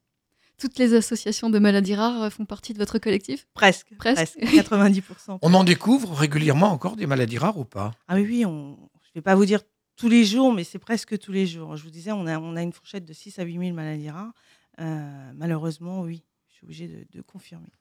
[0.62, 4.38] Toutes les associations de maladies rares euh, font partie de votre collectif Presque, Presque.
[4.40, 5.40] presque, 90%.
[5.42, 7.92] On en découvre régulièrement encore des maladies rares ou pas?
[8.08, 9.62] Ah oui, oui, on, je ne vais pas vous dire
[9.96, 11.78] tous les jours, mais c'est presque tous les jours.
[11.78, 14.12] Je vous disais, on a, on a une fourchette de 6 à 8 000 maladies
[14.12, 14.34] rares.
[14.80, 17.72] Euh, malheureusement, oui, je suis obligée de, de confirmer.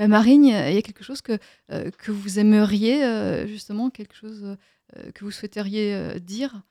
[0.00, 1.38] Euh, Marine, il y a quelque chose que,
[1.70, 4.56] euh, que vous aimeriez, euh, justement, quelque chose
[4.96, 6.62] euh, que vous souhaiteriez euh, dire?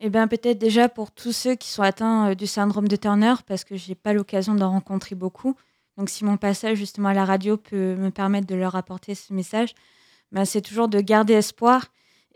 [0.00, 3.34] Eh bien, peut-être déjà pour tous ceux qui sont atteints euh, du syndrome de Turner,
[3.46, 5.56] parce que j'ai pas l'occasion d'en rencontrer beaucoup.
[5.96, 9.32] Donc, si mon passage justement à la radio peut me permettre de leur apporter ce
[9.32, 9.74] message,
[10.30, 11.86] ben, c'est toujours de garder espoir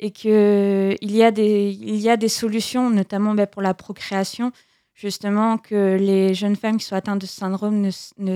[0.01, 4.51] et qu'il y, a des- y a des solutions, notamment ben, pour la procréation.
[4.95, 7.91] Justement, que les jeunes femmes qui sont atteintes de ce syndrome ne,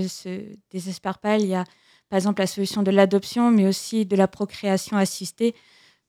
[0.08, 1.36] se désespèrent pas.
[1.38, 1.64] Il y a
[2.08, 5.54] par exemple la solution de l'adoption, mais aussi de la procréation assistée.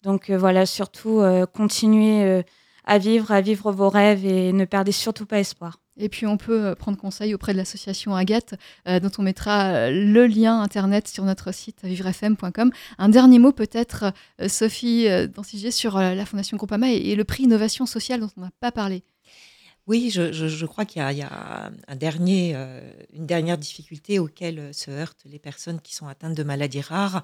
[0.03, 2.43] Donc euh, voilà, surtout euh, continuer
[2.88, 5.80] à vivre, à vivre vos rêves et ne perdez surtout pas espoir.
[6.00, 8.54] Et puis on peut euh, prendre conseil auprès de l'association Agathe,
[8.88, 12.72] euh, dont on mettra euh, le lien internet sur notre site vivrefm.com.
[12.98, 14.14] Un dernier mot peut-être,
[14.48, 18.52] Sophie Danciger, sur la Fondation Groupama et, et le prix Innovation Sociale dont on n'a
[18.60, 19.04] pas parlé.
[19.88, 22.82] Oui, je, je- je crois qu'il y a, il y a un dernier, euh,
[23.14, 27.24] une dernière difficulté auquel se heurtent les personnes qui sont atteintes de maladies rares,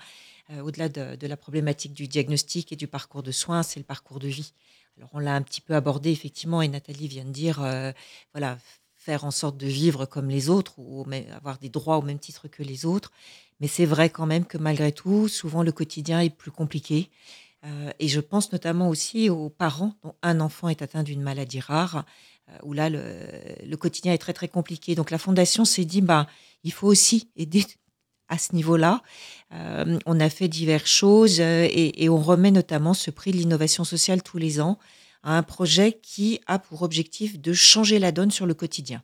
[0.50, 3.86] euh, au-delà de, de la problématique du diagnostic et du parcours de soins, c'est le
[3.86, 4.54] parcours de vie.
[4.98, 7.92] Alors on l'a un petit peu abordé effectivement et Nathalie vient de dire, euh,
[8.34, 8.58] voilà,
[8.96, 12.48] faire en sorte de vivre comme les autres ou avoir des droits au même titre
[12.48, 13.12] que les autres.
[13.60, 17.10] Mais c'est vrai quand même que malgré tout, souvent le quotidien est plus compliqué.
[17.66, 21.60] Euh, et je pense notamment aussi aux parents dont un enfant est atteint d'une maladie
[21.60, 22.06] rare,
[22.50, 23.04] euh, où là, le,
[23.66, 24.96] le quotidien est très, très compliqué.
[24.96, 26.28] Donc la Fondation s'est dit, bah,
[26.64, 27.66] il faut aussi aider
[28.34, 29.04] à ce niveau-là.
[29.54, 33.84] Euh, on a fait diverses choses euh, et, on remet notamment ce prix de l'innovation
[33.84, 34.80] sociale tous les ans
[35.22, 39.04] à un projet qui a pour objectif de changer la donne sur le quotidien.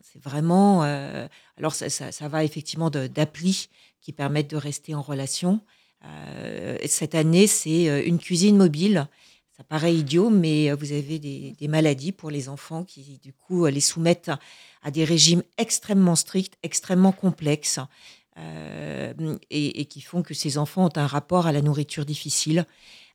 [0.00, 0.84] C'est vraiment...
[0.84, 1.26] euh,
[1.58, 3.68] alors ça, va effectivement d'applis
[4.00, 5.60] qui permettent de rester en relation.
[6.86, 9.06] Cette année, c'est une cuisine mobile.
[9.54, 13.80] Ça paraît idiot, mais vous avez des, maladies pour les enfants qui, du coup, les
[13.80, 14.30] soumettent
[14.82, 17.78] à des régimes extrêmement stricts, extrêmement complexes,
[18.40, 22.64] euh, et, qui font que ces enfants ont un rapport à la nourriture difficile.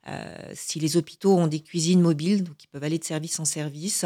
[0.08, 3.46] Euh, si les hôpitaux ont des cuisines mobiles, donc ils peuvent aller de service en
[3.46, 4.06] service,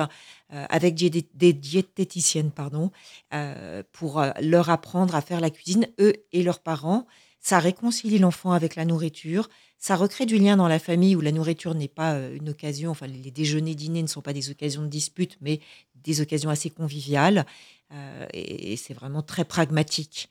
[0.54, 2.92] euh, avec des, diététiciennes, pardon,
[3.92, 7.06] pour leur apprendre à faire la cuisine, eux et leurs parents,
[7.42, 11.32] ça réconcilie l'enfant avec la nourriture, ça recrée du lien dans la famille où la
[11.32, 14.88] nourriture n'est pas une occasion, enfin les déjeuners, dîners ne sont pas des occasions de
[14.88, 15.60] dispute, mais
[15.96, 17.46] des occasions assez conviviales.
[18.34, 20.30] Et c'est vraiment très pragmatique.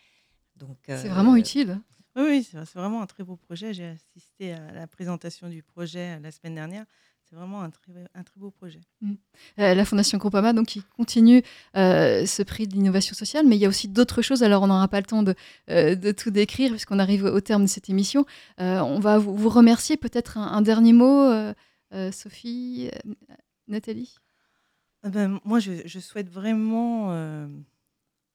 [0.58, 1.80] Donc, C'est euh, vraiment utile.
[2.16, 3.72] Oui, c'est vraiment un très beau projet.
[3.72, 6.84] J'ai assisté à la présentation du projet euh, la semaine dernière.
[7.28, 8.80] C'est vraiment un très, un très beau projet.
[9.04, 11.42] Euh, la Fondation Groupama, donc, qui continue
[11.76, 14.42] euh, ce prix d'innovation sociale, mais il y a aussi d'autres choses.
[14.42, 15.34] Alors, on n'aura pas le temps de,
[15.68, 18.24] euh, de tout décrire, puisqu'on arrive au terme de cette émission.
[18.60, 19.98] Euh, on va vous, vous remercier.
[19.98, 21.52] Peut-être un, un dernier mot, euh,
[21.92, 23.12] euh, Sophie, euh,
[23.68, 24.16] Nathalie?
[25.02, 27.46] Ben, moi, je, je souhaite vraiment euh,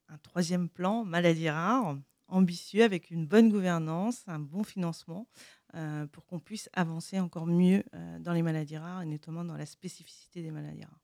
[0.08, 1.98] un troisième plan, maladie rare,
[2.28, 5.26] ambitieux, avec une bonne gouvernance, un bon financement,
[5.74, 9.56] euh, pour qu'on puisse avancer encore mieux euh, dans les maladies rares, et notamment dans
[9.56, 11.00] la spécificité des maladies rares.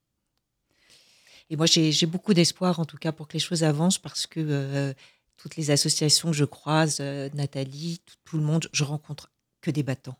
[1.50, 4.38] Et moi, j'ai beaucoup d'espoir, en tout cas, pour que les choses avancent, parce que
[4.40, 4.94] euh,
[5.36, 9.72] toutes les associations que je croise, euh, Nathalie, tout, tout le monde, je rencontre que
[9.72, 10.16] des battants.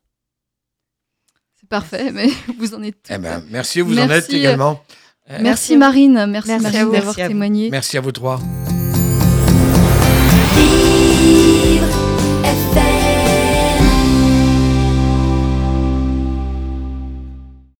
[1.60, 2.28] C'est parfait, mais
[2.58, 3.06] vous en êtes.
[3.10, 4.82] Eh ben, merci, vous en êtes Merci, également.
[5.28, 6.92] Merci, Marine, merci, Merci à Marine vous.
[6.92, 7.70] d'avoir Merci témoigné.
[7.70, 8.40] Merci à vous trois.